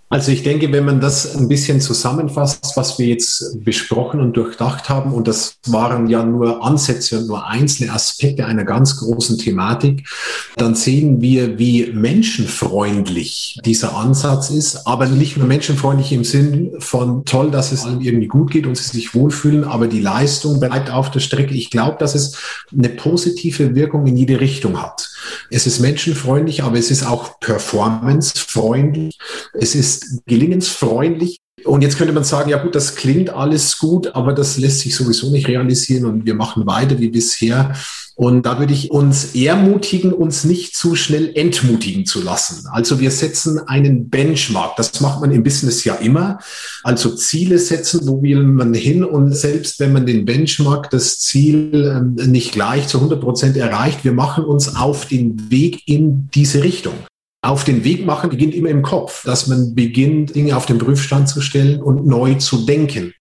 [0.10, 4.88] Also ich denke, wenn man das ein bisschen zusammenfasst, was wir jetzt besprochen und durchdacht
[4.88, 10.08] haben, und das waren ja nur Ansätze und nur einzelne Aspekte einer ganz großen Thematik,
[10.56, 17.26] dann sehen wir, wie menschenfreundlich dieser Ansatz ist, aber nicht nur menschenfreundlich im Sinn von
[17.26, 20.90] toll, dass es allen irgendwie gut geht und sie sich wohlfühlen, aber die Leistung bleibt
[20.90, 21.54] auf der Strecke.
[21.54, 22.38] Ich glaube, dass es
[22.72, 25.10] eine positive Wirkung in jede Richtung hat.
[25.50, 29.18] Es ist menschenfreundlich, aber es ist auch performancefreundlich.
[29.54, 31.40] Es ist gelingensfreundlich.
[31.64, 34.96] Und jetzt könnte man sagen, ja gut, das klingt alles gut, aber das lässt sich
[34.96, 37.74] sowieso nicht realisieren und wir machen weiter wie bisher.
[38.18, 42.68] Und da würde ich uns ermutigen, uns nicht zu schnell entmutigen zu lassen.
[42.72, 44.76] Also wir setzen einen Benchmark.
[44.76, 46.40] Das macht man im Business ja immer.
[46.84, 49.04] Also Ziele setzen, wo will man hin?
[49.04, 54.04] Und selbst wenn man den Benchmark, das Ziel ähm, nicht gleich zu 100 Prozent erreicht,
[54.04, 56.96] wir machen uns auf den Weg in diese Richtung
[57.44, 61.30] auf den Weg machen beginnt immer im Kopf, dass man beginnt, Dinge auf den Prüfstand
[61.30, 63.14] zu stellen und neu zu denken.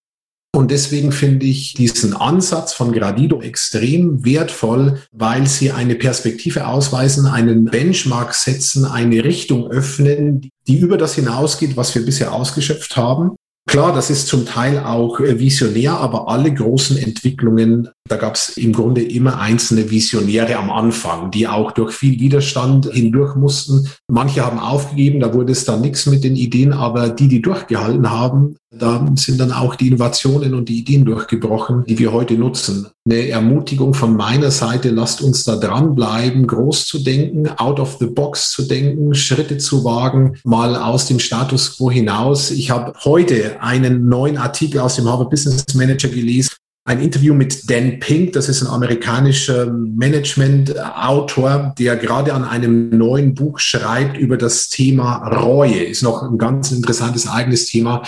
[0.57, 7.27] Und deswegen finde ich diesen Ansatz von Gradido extrem wertvoll, weil sie eine Perspektive ausweisen,
[7.27, 13.35] einen Benchmark setzen, eine Richtung öffnen, die über das hinausgeht, was wir bisher ausgeschöpft haben.
[13.67, 18.57] Klar, das ist zum Teil auch äh, visionär, aber alle großen Entwicklungen, da gab es
[18.57, 23.87] im Grunde immer einzelne Visionäre am Anfang, die auch durch viel Widerstand hindurch mussten.
[24.07, 28.09] Manche haben aufgegeben, da wurde es dann nichts mit den Ideen, aber die, die durchgehalten
[28.09, 32.87] haben, da sind dann auch die Innovationen und die Ideen durchgebrochen, die wir heute nutzen.
[33.05, 38.07] Eine Ermutigung von meiner Seite, lasst uns da dranbleiben, groß zu denken, out of the
[38.07, 42.51] box zu denken, Schritte zu wagen, mal aus dem Status quo hinaus.
[42.51, 46.51] Ich habe heute einen neuen Artikel aus dem Harvard Business Manager gelesen,
[46.87, 53.35] ein Interview mit Dan Pink, das ist ein amerikanischer Management-Autor, der gerade an einem neuen
[53.35, 55.83] Buch schreibt über das Thema Reue.
[55.83, 58.03] Ist noch ein ganz interessantes eigenes Thema.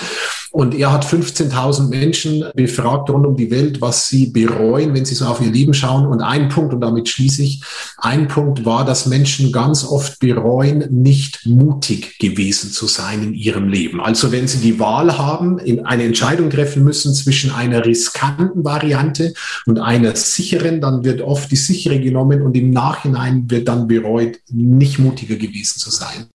[0.51, 5.13] Und er hat 15.000 Menschen befragt rund um die Welt, was sie bereuen, wenn sie
[5.13, 6.07] so auf ihr Leben schauen.
[6.07, 7.61] Und ein Punkt, und damit schließe ich,
[7.97, 13.67] ein Punkt war, dass Menschen ganz oft bereuen, nicht mutig gewesen zu sein in ihrem
[13.67, 13.99] Leben.
[13.99, 19.34] Also wenn sie die Wahl haben, eine Entscheidung treffen müssen zwischen einer riskanten Variante
[19.65, 24.38] und einer sicheren, dann wird oft die sichere genommen und im Nachhinein wird dann bereut,
[24.51, 26.28] nicht mutiger gewesen zu sein.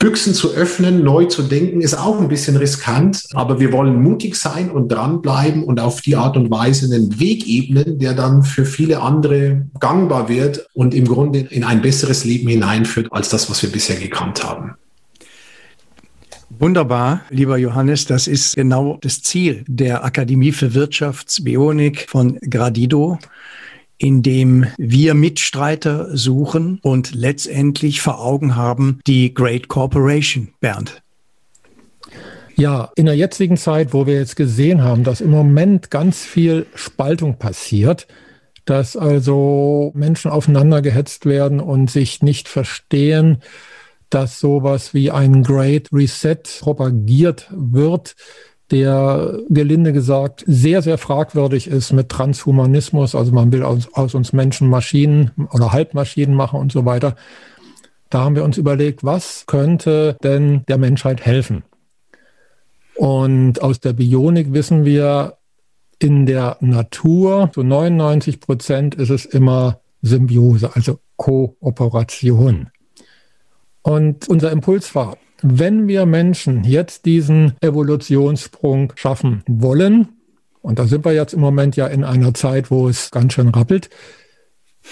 [0.00, 4.36] Büchsen zu öffnen, neu zu denken, ist auch ein bisschen riskant, aber wir wollen mutig
[4.36, 8.64] sein und dranbleiben und auf die Art und Weise einen Weg ebnen, der dann für
[8.64, 13.60] viele andere gangbar wird und im Grunde in ein besseres Leben hineinführt als das, was
[13.60, 14.76] wir bisher gekannt haben.
[16.58, 23.18] Wunderbar, lieber Johannes, das ist genau das Ziel der Akademie für Wirtschaftsbionik von Gradido
[23.98, 31.02] in dem wir Mitstreiter suchen und letztendlich vor Augen haben die Great Corporation, Bernd.
[32.54, 36.66] Ja, in der jetzigen Zeit, wo wir jetzt gesehen haben, dass im Moment ganz viel
[36.74, 38.06] Spaltung passiert,
[38.64, 43.42] dass also Menschen aufeinander gehetzt werden und sich nicht verstehen,
[44.10, 48.14] dass sowas wie ein Great Reset propagiert wird,
[48.70, 53.14] der gelinde gesagt sehr, sehr fragwürdig ist mit Transhumanismus.
[53.14, 57.16] Also man will aus, aus uns Menschen Maschinen oder Halbmaschinen machen und so weiter.
[58.10, 61.62] Da haben wir uns überlegt, was könnte denn der Menschheit helfen?
[62.94, 65.38] Und aus der Bionik wissen wir,
[66.00, 72.70] in der Natur, zu 99 Prozent ist es immer Symbiose, also Kooperation.
[73.82, 80.08] Und unser Impuls war, wenn wir Menschen jetzt diesen Evolutionssprung schaffen wollen,
[80.60, 83.48] und da sind wir jetzt im Moment ja in einer Zeit, wo es ganz schön
[83.48, 83.88] rappelt,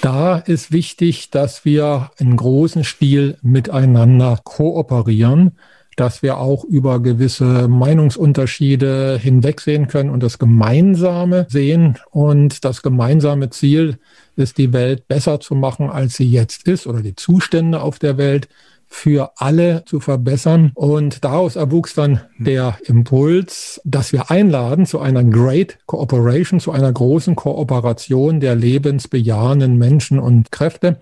[0.02, 5.52] da ist wichtig, dass wir in großen Stil miteinander kooperieren,
[5.96, 11.96] dass wir auch über gewisse Meinungsunterschiede hinwegsehen können und das Gemeinsame sehen.
[12.10, 13.98] Und das gemeinsame Ziel
[14.36, 18.18] ist, die Welt besser zu machen, als sie jetzt ist oder die Zustände auf der
[18.18, 18.48] Welt
[18.88, 20.72] für alle zu verbessern.
[20.74, 26.92] Und daraus erwuchs dann der Impuls, dass wir einladen zu einer Great Cooperation, zu einer
[26.92, 30.98] großen Kooperation der lebensbejahenden Menschen und Kräfte.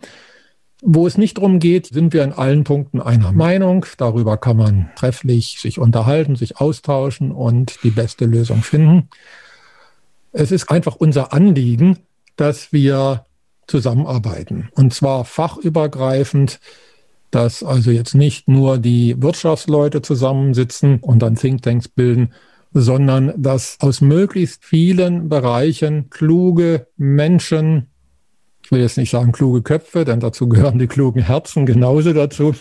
[0.87, 3.87] Wo es nicht darum geht, sind wir in allen Punkten einer Meinung.
[3.97, 9.09] Darüber kann man trefflich sich unterhalten, sich austauschen und die beste Lösung finden.
[10.32, 12.01] Es ist einfach unser Anliegen,
[12.37, 13.24] dass wir
[13.66, 14.68] zusammenarbeiten.
[14.74, 16.61] Und zwar fachübergreifend,
[17.35, 22.32] dass also jetzt nicht nur die Wirtschaftsleute zusammensitzen und dann Thinktanks bilden,
[22.72, 27.89] sondern dass aus möglichst vielen Bereichen kluge Menschen,
[28.64, 32.55] ich will jetzt nicht sagen kluge Köpfe, denn dazu gehören die klugen Herzen genauso dazu,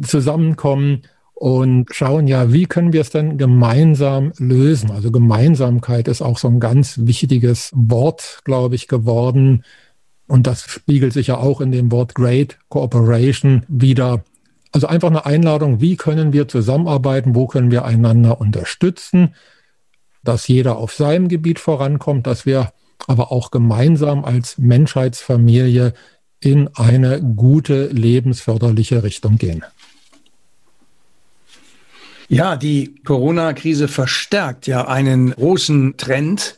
[0.00, 1.02] zusammenkommen
[1.34, 4.90] und schauen ja, wie können wir es denn gemeinsam lösen?
[4.90, 9.62] Also Gemeinsamkeit ist auch so ein ganz wichtiges Wort, glaube ich, geworden.
[10.26, 14.24] Und das spiegelt sich ja auch in dem Wort Great Cooperation wieder.
[14.72, 19.34] Also einfach eine Einladung, wie können wir zusammenarbeiten, wo können wir einander unterstützen,
[20.24, 22.72] dass jeder auf seinem Gebiet vorankommt, dass wir
[23.06, 25.94] aber auch gemeinsam als Menschheitsfamilie
[26.40, 29.64] in eine gute, lebensförderliche Richtung gehen.
[32.28, 36.56] Ja, die Corona-Krise verstärkt ja einen großen Trend,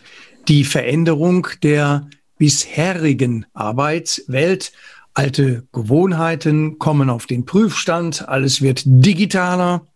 [0.49, 2.09] die Veränderung der
[2.39, 4.73] bisherigen Arbeitswelt.
[5.15, 9.87] Alte Gewohnheiten kommen auf den Prüfstand, alles wird digitaler,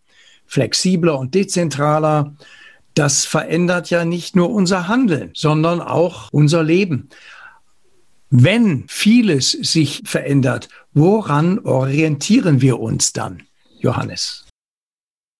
[0.45, 2.35] flexibler und dezentraler.
[2.93, 7.09] Das verändert ja nicht nur unser Handeln, sondern auch unser Leben.
[8.29, 13.43] Wenn vieles sich verändert, woran orientieren wir uns dann,
[13.79, 14.45] Johannes?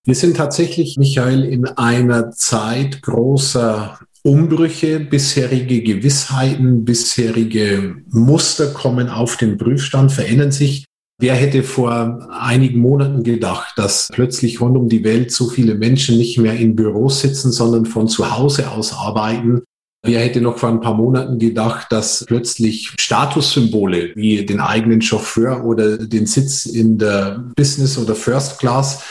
[0.06, 9.36] Wir sind tatsächlich, Michael, in einer Zeit großer Umbrüche, bisherige Gewissheiten, bisherige Muster kommen auf
[9.36, 10.86] den Prüfstand, verändern sich.
[11.20, 16.18] Wer hätte vor einigen Monaten gedacht, dass plötzlich rund um die Welt so viele Menschen
[16.18, 19.64] nicht mehr in Büros sitzen, sondern von zu Hause aus arbeiten?
[20.06, 25.64] Wer hätte noch vor ein paar Monaten gedacht, dass plötzlich Statussymbole wie den eigenen Chauffeur
[25.66, 29.02] oder den Sitz in der Business oder First Class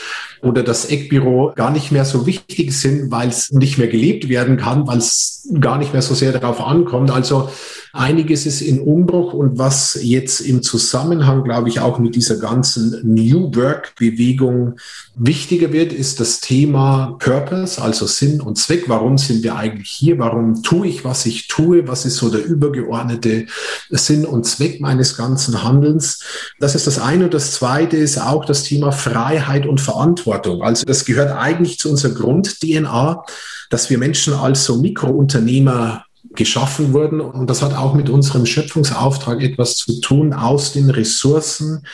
[0.42, 4.56] oder das Eckbüro gar nicht mehr so wichtig sind, weil es nicht mehr gelebt werden
[4.56, 7.10] kann, weil es gar nicht mehr so sehr darauf ankommt.
[7.10, 7.48] Also
[7.92, 13.00] einiges ist in Umbruch und was jetzt im Zusammenhang, glaube ich, auch mit dieser ganzen
[13.02, 14.76] New Work Bewegung
[15.14, 18.84] wichtiger wird, ist das Thema Purpose, also Sinn und Zweck.
[18.88, 20.18] Warum sind wir eigentlich hier?
[20.18, 21.86] Warum tue ich, was ich tue?
[21.86, 23.46] Was ist so der übergeordnete
[23.90, 26.20] Sinn und Zweck meines ganzen Handelns?
[26.60, 27.24] Das ist das eine.
[27.24, 30.62] Und das zweite ist auch das Thema Freiheit und Verantwortung.
[30.62, 33.24] Also das gehört eigentlich zu unserer Grund-DNA,
[33.68, 36.04] dass wir Menschen als so Mikrounternehmer
[36.34, 37.20] geschaffen wurden.
[37.20, 41.84] Und das hat auch mit unserem Schöpfungsauftrag etwas zu tun, aus den Ressourcen,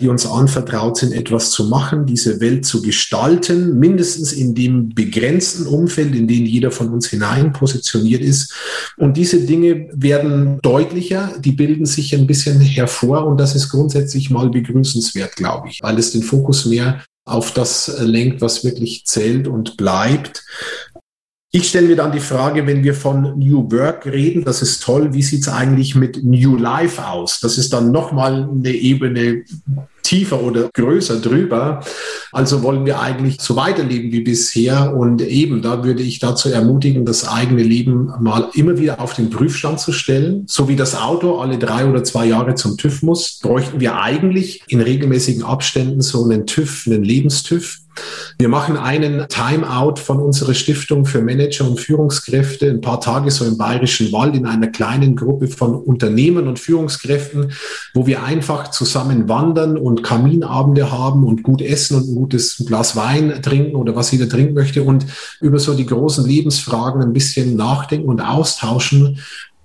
[0.00, 5.66] die uns anvertraut sind, etwas zu machen, diese Welt zu gestalten, mindestens in dem begrenzten
[5.66, 8.52] Umfeld, in dem jeder von uns hinein positioniert ist.
[8.96, 14.30] Und diese Dinge werden deutlicher, die bilden sich ein bisschen hervor und das ist grundsätzlich
[14.30, 19.48] mal begrüßenswert, glaube ich, weil es den Fokus mehr auf das lenkt, was wirklich zählt
[19.48, 20.44] und bleibt.
[21.56, 25.14] Ich stelle mir dann die Frage, wenn wir von New Work reden, das ist toll,
[25.14, 27.40] wie sieht es eigentlich mit New Life aus?
[27.40, 29.42] Das ist dann nochmal eine Ebene
[30.02, 31.82] tiefer oder größer drüber.
[32.30, 34.94] Also wollen wir eigentlich so weiterleben wie bisher.
[34.94, 39.30] Und eben da würde ich dazu ermutigen, das eigene Leben mal immer wieder auf den
[39.30, 40.44] Prüfstand zu stellen.
[40.46, 44.62] So wie das Auto alle drei oder zwei Jahre zum TÜV muss, bräuchten wir eigentlich
[44.68, 47.78] in regelmäßigen Abständen so einen TÜV, einen Lebenstüv
[48.38, 53.44] wir machen einen Timeout von unserer Stiftung für Manager und Führungskräfte, ein paar Tage so
[53.44, 57.52] im Bayerischen Wald in einer kleinen Gruppe von Unternehmen und Führungskräften,
[57.94, 62.96] wo wir einfach zusammen wandern und Kaminabende haben und gut essen und ein gutes Glas
[62.96, 65.06] Wein trinken oder was jeder trinken möchte und
[65.40, 69.18] über so die großen Lebensfragen ein bisschen nachdenken und austauschen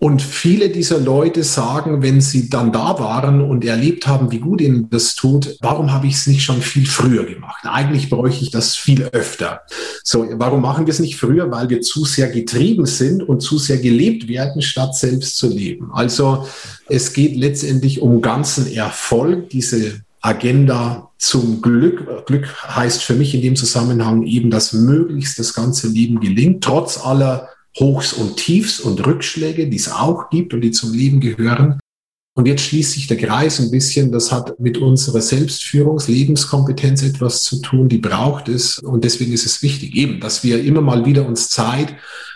[0.03, 4.59] und viele dieser Leute sagen, wenn sie dann da waren und erlebt haben, wie gut
[4.59, 7.63] ihnen das tut, warum habe ich es nicht schon viel früher gemacht?
[7.65, 9.61] Eigentlich bräuchte ich das viel öfter.
[10.03, 11.51] So, warum machen wir es nicht früher?
[11.51, 15.91] Weil wir zu sehr getrieben sind und zu sehr gelebt werden, statt selbst zu leben.
[15.93, 16.47] Also
[16.89, 22.25] es geht letztendlich um ganzen Erfolg, diese Agenda zum Glück.
[22.25, 26.97] Glück heißt für mich in dem Zusammenhang eben, dass möglichst das ganze Leben gelingt, trotz
[26.97, 27.49] aller
[27.79, 31.79] Hochs und Tiefs und Rückschläge, die es auch gibt und die zum Leben gehören.
[32.33, 34.11] Und jetzt schließt sich der Kreis ein bisschen.
[34.11, 37.89] Das hat mit unserer Selbstführungs-, Lebenskompetenz etwas zu tun.
[37.89, 38.79] Die braucht es.
[38.79, 41.95] Und deswegen ist es wichtig eben, dass wir immer mal wieder uns Zeit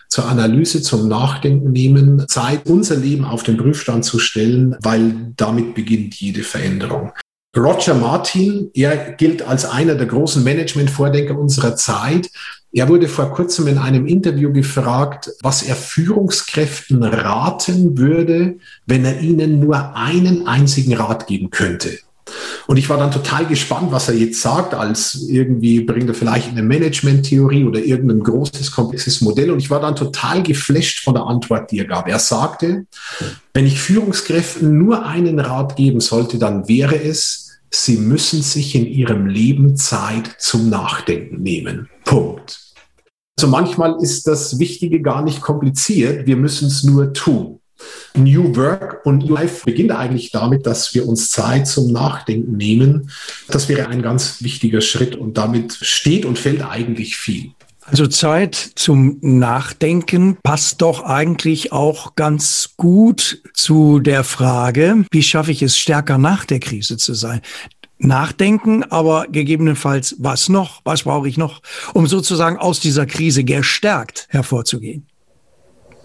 [0.09, 5.73] zur Analyse, zum Nachdenken nehmen, Zeit, unser Leben auf den Prüfstand zu stellen, weil damit
[5.75, 7.11] beginnt jede Veränderung.
[7.55, 12.29] Roger Martin, er gilt als einer der großen Management-Vordenker unserer Zeit.
[12.73, 19.21] Er wurde vor kurzem in einem Interview gefragt, was er Führungskräften raten würde, wenn er
[19.21, 21.97] ihnen nur einen einzigen Rat geben könnte.
[22.67, 26.49] Und ich war dann total gespannt, was er jetzt sagt, als irgendwie bringt er vielleicht
[26.49, 29.51] eine Management-Theorie oder irgendein großes, komplexes Modell.
[29.51, 32.07] Und ich war dann total geflasht von der Antwort, die er gab.
[32.07, 32.87] Er sagte,
[33.53, 38.85] wenn ich Führungskräften nur einen Rat geben sollte, dann wäre es, sie müssen sich in
[38.85, 41.89] ihrem Leben Zeit zum Nachdenken nehmen.
[42.03, 42.59] Punkt.
[43.37, 47.59] Also manchmal ist das Wichtige gar nicht kompliziert, wir müssen es nur tun.
[48.15, 53.11] New Work und Life beginnt eigentlich damit, dass wir uns Zeit zum Nachdenken nehmen.
[53.49, 57.51] Das wäre ein ganz wichtiger Schritt und damit steht und fällt eigentlich viel.
[57.87, 65.51] Also Zeit zum Nachdenken passt doch eigentlich auch ganz gut zu der Frage, wie schaffe
[65.51, 67.41] ich es stärker nach der Krise zu sein?
[67.99, 71.61] Nachdenken, aber gegebenenfalls was noch, was brauche ich noch,
[71.93, 75.05] um sozusagen aus dieser Krise gestärkt hervorzugehen?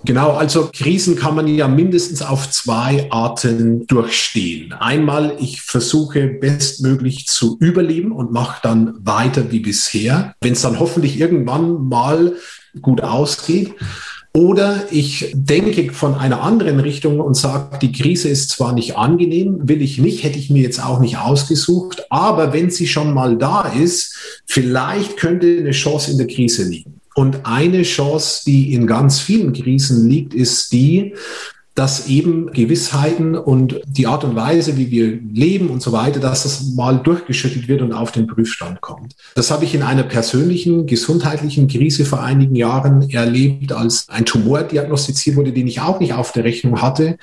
[0.05, 4.73] Genau, also Krisen kann man ja mindestens auf zwei Arten durchstehen.
[4.73, 10.81] Einmal, ich versuche bestmöglich zu überleben und mache dann weiter wie bisher, wenn es dann
[10.81, 12.35] hoffentlich irgendwann mal
[12.81, 13.75] gut ausgeht.
[14.33, 19.69] Oder ich denke von einer anderen Richtung und sage, die Krise ist zwar nicht angenehm,
[19.69, 23.37] will ich nicht, hätte ich mir jetzt auch nicht ausgesucht, aber wenn sie schon mal
[23.37, 27.00] da ist, vielleicht könnte eine Chance in der Krise liegen.
[27.21, 31.15] Und eine Chance, die in ganz vielen Krisen liegt, ist die,
[31.81, 36.43] dass eben Gewissheiten und die Art und Weise, wie wir leben und so weiter, dass
[36.43, 39.15] das mal durchgeschüttelt wird und auf den Prüfstand kommt.
[39.35, 44.63] Das habe ich in einer persönlichen gesundheitlichen Krise vor einigen Jahren erlebt, als ein Tumor
[44.63, 47.17] diagnostiziert wurde, den ich auch nicht auf der Rechnung hatte.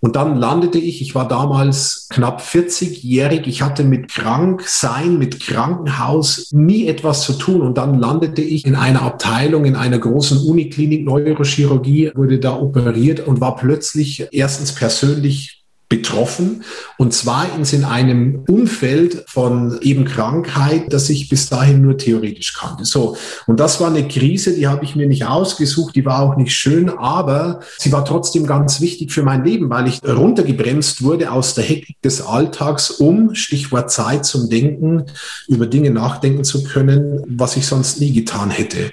[0.00, 6.50] Und dann landete ich, ich war damals knapp 40-jährig, ich hatte mit Kranksein, mit Krankenhaus
[6.52, 7.62] nie etwas zu tun.
[7.62, 13.26] Und dann landete ich in einer Abteilung, in einer großen Uniklinik Neurochirurgie, wurde da operiert
[13.26, 16.64] und war plötzlich plötzlich erstens persönlich betroffen
[16.96, 22.86] und zwar in einem Umfeld von eben Krankheit, das ich bis dahin nur theoretisch kannte.
[22.86, 23.14] So.
[23.46, 26.54] Und das war eine Krise, die habe ich mir nicht ausgesucht, die war auch nicht
[26.54, 31.54] schön, aber sie war trotzdem ganz wichtig für mein Leben, weil ich runtergebremst wurde aus
[31.54, 35.04] der Hektik des Alltags, um, Stichwort Zeit zum Denken,
[35.46, 38.90] über Dinge nachdenken zu können, was ich sonst nie getan hätte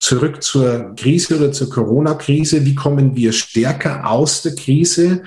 [0.00, 2.64] zurück zur Krise oder zur Corona-Krise.
[2.64, 5.22] Wie kommen wir stärker aus der Krise?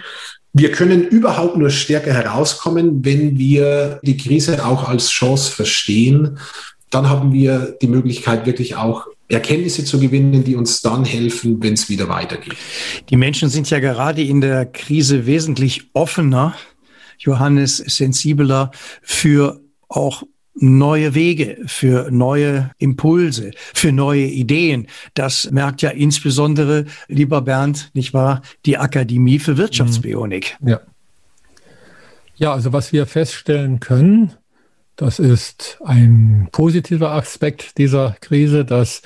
[0.54, 6.40] Wir können überhaupt nur stärker herauskommen, wenn wir die Krise auch als Chance verstehen.
[6.90, 11.74] Dann haben wir die Möglichkeit, wirklich auch Erkenntnisse zu gewinnen, die uns dann helfen, wenn
[11.74, 12.56] es wieder weitergeht.
[13.10, 16.54] Die Menschen sind ja gerade in der Krise wesentlich offener,
[17.18, 20.24] Johannes, sensibler für auch
[20.54, 24.88] neue Wege, für neue Impulse, für neue Ideen.
[25.14, 30.58] Das merkt ja insbesondere, lieber Bernd, nicht wahr, die Akademie für Wirtschaftsbionik.
[30.60, 30.68] Mhm.
[30.70, 30.80] Ja.
[32.36, 34.34] Ja, also was wir feststellen können,
[34.96, 39.04] das ist ein positiver Aspekt dieser Krise, dass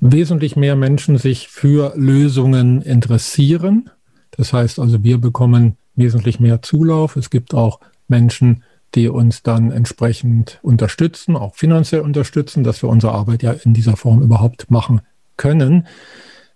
[0.00, 3.90] wesentlich mehr Menschen sich für Lösungen interessieren.
[4.32, 7.16] Das heißt also, wir bekommen wesentlich mehr Zulauf.
[7.16, 8.75] Es gibt auch Menschen, die
[9.08, 14.22] uns dann entsprechend unterstützen, auch finanziell unterstützen, dass wir unsere Arbeit ja in dieser Form
[14.22, 15.02] überhaupt machen
[15.36, 15.86] können.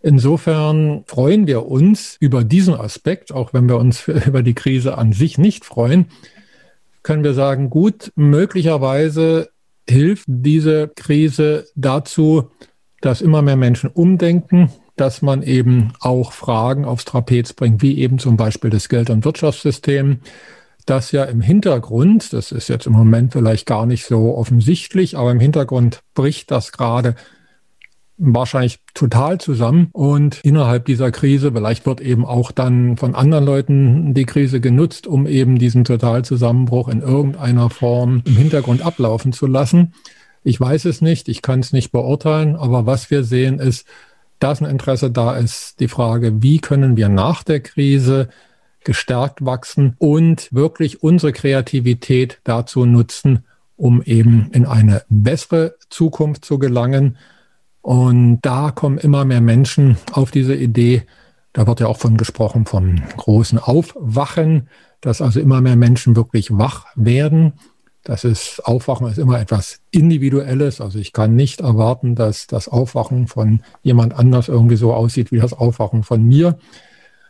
[0.03, 5.13] Insofern freuen wir uns über diesen Aspekt, auch wenn wir uns über die Krise an
[5.13, 6.07] sich nicht freuen,
[7.03, 9.51] können wir sagen, gut, möglicherweise
[9.89, 12.51] hilft diese Krise dazu,
[13.01, 18.19] dass immer mehr Menschen umdenken, dass man eben auch Fragen aufs Trapez bringt, wie eben
[18.19, 20.21] zum Beispiel das Geld- und Wirtschaftssystem,
[20.91, 25.31] dass ja im Hintergrund, das ist jetzt im Moment vielleicht gar nicht so offensichtlich, aber
[25.31, 27.15] im Hintergrund bricht das gerade
[28.19, 34.15] wahrscheinlich total zusammen und innerhalb dieser Krise, vielleicht wird eben auch dann von anderen Leuten
[34.15, 39.95] die Krise genutzt, um eben diesen Totalzusammenbruch in irgendeiner Form im Hintergrund ablaufen zu lassen.
[40.43, 43.87] Ich weiß es nicht, ich kann es nicht beurteilen, aber was wir sehen ist,
[44.41, 48.29] dass ein Interesse da ist, die Frage, wie können wir nach der Krise
[48.85, 53.45] gestärkt wachsen und wirklich unsere Kreativität dazu nutzen,
[53.77, 57.17] um eben in eine bessere Zukunft zu gelangen.
[57.83, 61.05] Und da kommen immer mehr Menschen auf diese Idee.
[61.53, 64.69] Da wird ja auch von gesprochen vom großen Aufwachen,
[65.01, 67.55] dass also immer mehr Menschen wirklich wach werden.
[68.05, 70.81] Das ist Aufwachen ist immer etwas Individuelles.
[70.81, 75.39] Also ich kann nicht erwarten, dass das Aufwachen von jemand anders irgendwie so aussieht wie
[75.39, 76.59] das Aufwachen von mir.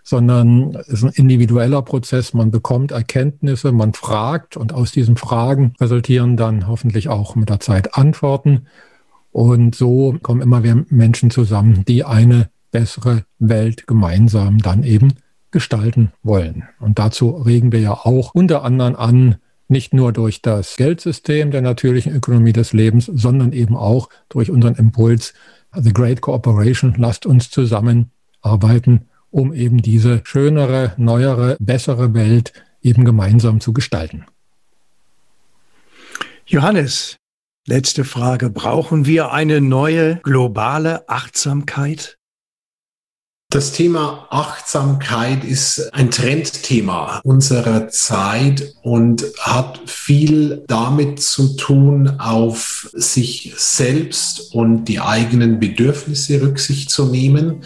[0.03, 2.35] Sondern es ist ein individueller Prozess.
[2.35, 7.61] Man bekommt Erkenntnisse, man fragt und aus diesen Fragen resultieren dann hoffentlich auch mit der
[7.61, 8.67] Zeit Antworten.
[9.33, 15.15] Und so kommen immer mehr Menschen zusammen, die eine bessere Welt gemeinsam dann eben
[15.51, 16.65] gestalten wollen.
[16.79, 19.37] Und dazu regen wir ja auch unter anderem an,
[19.69, 24.75] nicht nur durch das Geldsystem der natürlichen Ökonomie des Lebens, sondern eben auch durch unseren
[24.75, 25.33] Impuls
[25.75, 32.53] The Great Cooperation, lasst uns zusammenarbeiten, um eben diese schönere, neuere, bessere Welt
[32.83, 34.27] eben gemeinsam zu gestalten.
[36.47, 37.19] Johannes,
[37.67, 38.51] letzte Frage.
[38.51, 42.19] Brauchen wir eine neue globale Achtsamkeit?
[43.53, 52.89] Das Thema Achtsamkeit ist ein Trendthema unserer Zeit und hat viel damit zu tun, auf
[52.93, 57.65] sich selbst und die eigenen Bedürfnisse Rücksicht zu nehmen.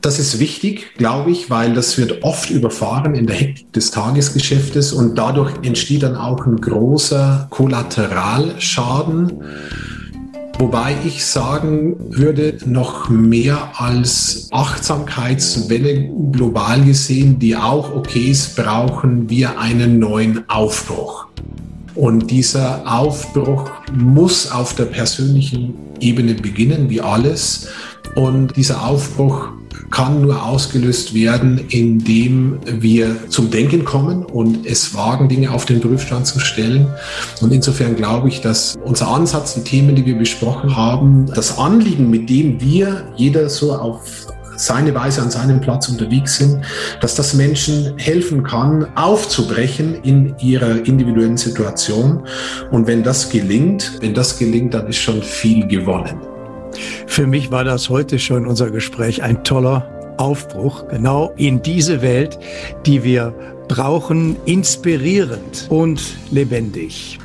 [0.00, 4.92] Das ist wichtig, glaube ich, weil das wird oft überfahren in der Hektik des Tagesgeschäftes
[4.92, 9.42] und dadurch entsteht dann auch ein großer Kollateralschaden
[10.58, 19.30] Wobei ich sagen würde, noch mehr als Achtsamkeitswelle global gesehen, die auch okay ist, brauchen
[19.30, 21.26] wir einen neuen Aufbruch.
[21.94, 27.68] Und dieser Aufbruch muss auf der persönlichen Ebene beginnen, wie alles.
[28.16, 29.50] Und dieser Aufbruch
[29.98, 35.80] kann nur ausgelöst werden, indem wir zum Denken kommen und es wagen, Dinge auf den
[35.80, 36.86] Prüfstand zu stellen.
[37.40, 42.10] Und insofern glaube ich, dass unser Ansatz, die Themen, die wir besprochen haben, das Anliegen,
[42.10, 46.60] mit dem wir jeder so auf seine Weise an seinem Platz unterwegs sind,
[47.00, 52.22] dass das Menschen helfen kann, aufzubrechen in ihrer individuellen Situation.
[52.70, 56.37] Und wenn das gelingt, wenn das gelingt, dann ist schon viel gewonnen.
[57.06, 62.38] Für mich war das heute schon unser Gespräch ein toller Aufbruch, genau in diese Welt,
[62.86, 63.34] die wir
[63.68, 66.00] brauchen, inspirierend und
[66.30, 67.18] lebendig.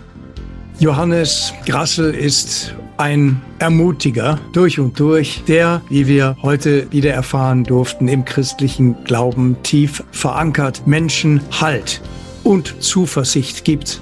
[0.79, 8.07] Johannes Grassel ist ein Ermutiger durch und durch, der, wie wir heute wieder erfahren durften,
[8.07, 12.01] im christlichen Glauben tief verankert, Menschen Halt
[12.43, 14.01] und Zuversicht gibt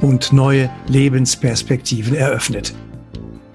[0.00, 2.74] und neue Lebensperspektiven eröffnet.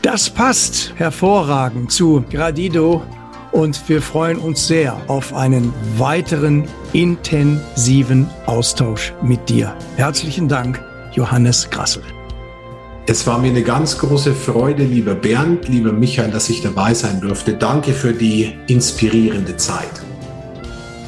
[0.08, 3.04] Das passt hervorragend zu Gradido
[3.52, 9.76] und wir freuen uns sehr auf einen weiteren intensiven Austausch mit dir.
[9.98, 10.82] Herzlichen Dank,
[11.12, 12.04] Johannes Grassel.
[13.06, 17.20] Es war mir eine ganz große Freude, lieber Bernd, lieber Michael, dass ich dabei sein
[17.20, 17.56] durfte.
[17.56, 19.92] Danke für die inspirierende Zeit.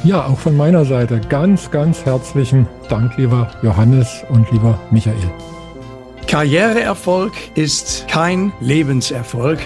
[0.04, 5.16] Ja, auch von meiner Seite ganz, ganz herzlichen Dank, lieber Johannes und lieber Michael.
[6.30, 9.58] Karriereerfolg ist kein Lebenserfolg.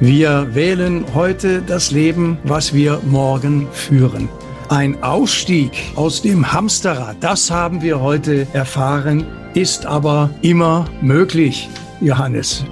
[0.00, 4.28] Wir wählen heute das Leben, was wir morgen führen.
[4.68, 9.24] Ein Ausstieg aus dem Hamsterrad, das haben wir heute erfahren,
[9.54, 11.68] ist aber immer möglich,
[12.00, 12.64] Johannes.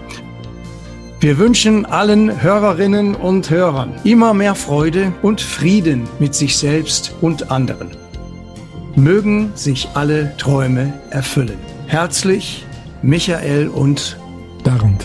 [1.21, 7.53] Wir wünschen allen Hörerinnen und Hörern immer mehr Freude und Frieden mit sich selbst und
[7.53, 7.93] anderen.
[8.97, 11.59] Mögen sich alle Träume erfüllen.
[11.87, 12.67] Herzlich
[13.03, 14.17] Michael und
[14.63, 15.05] Bernd.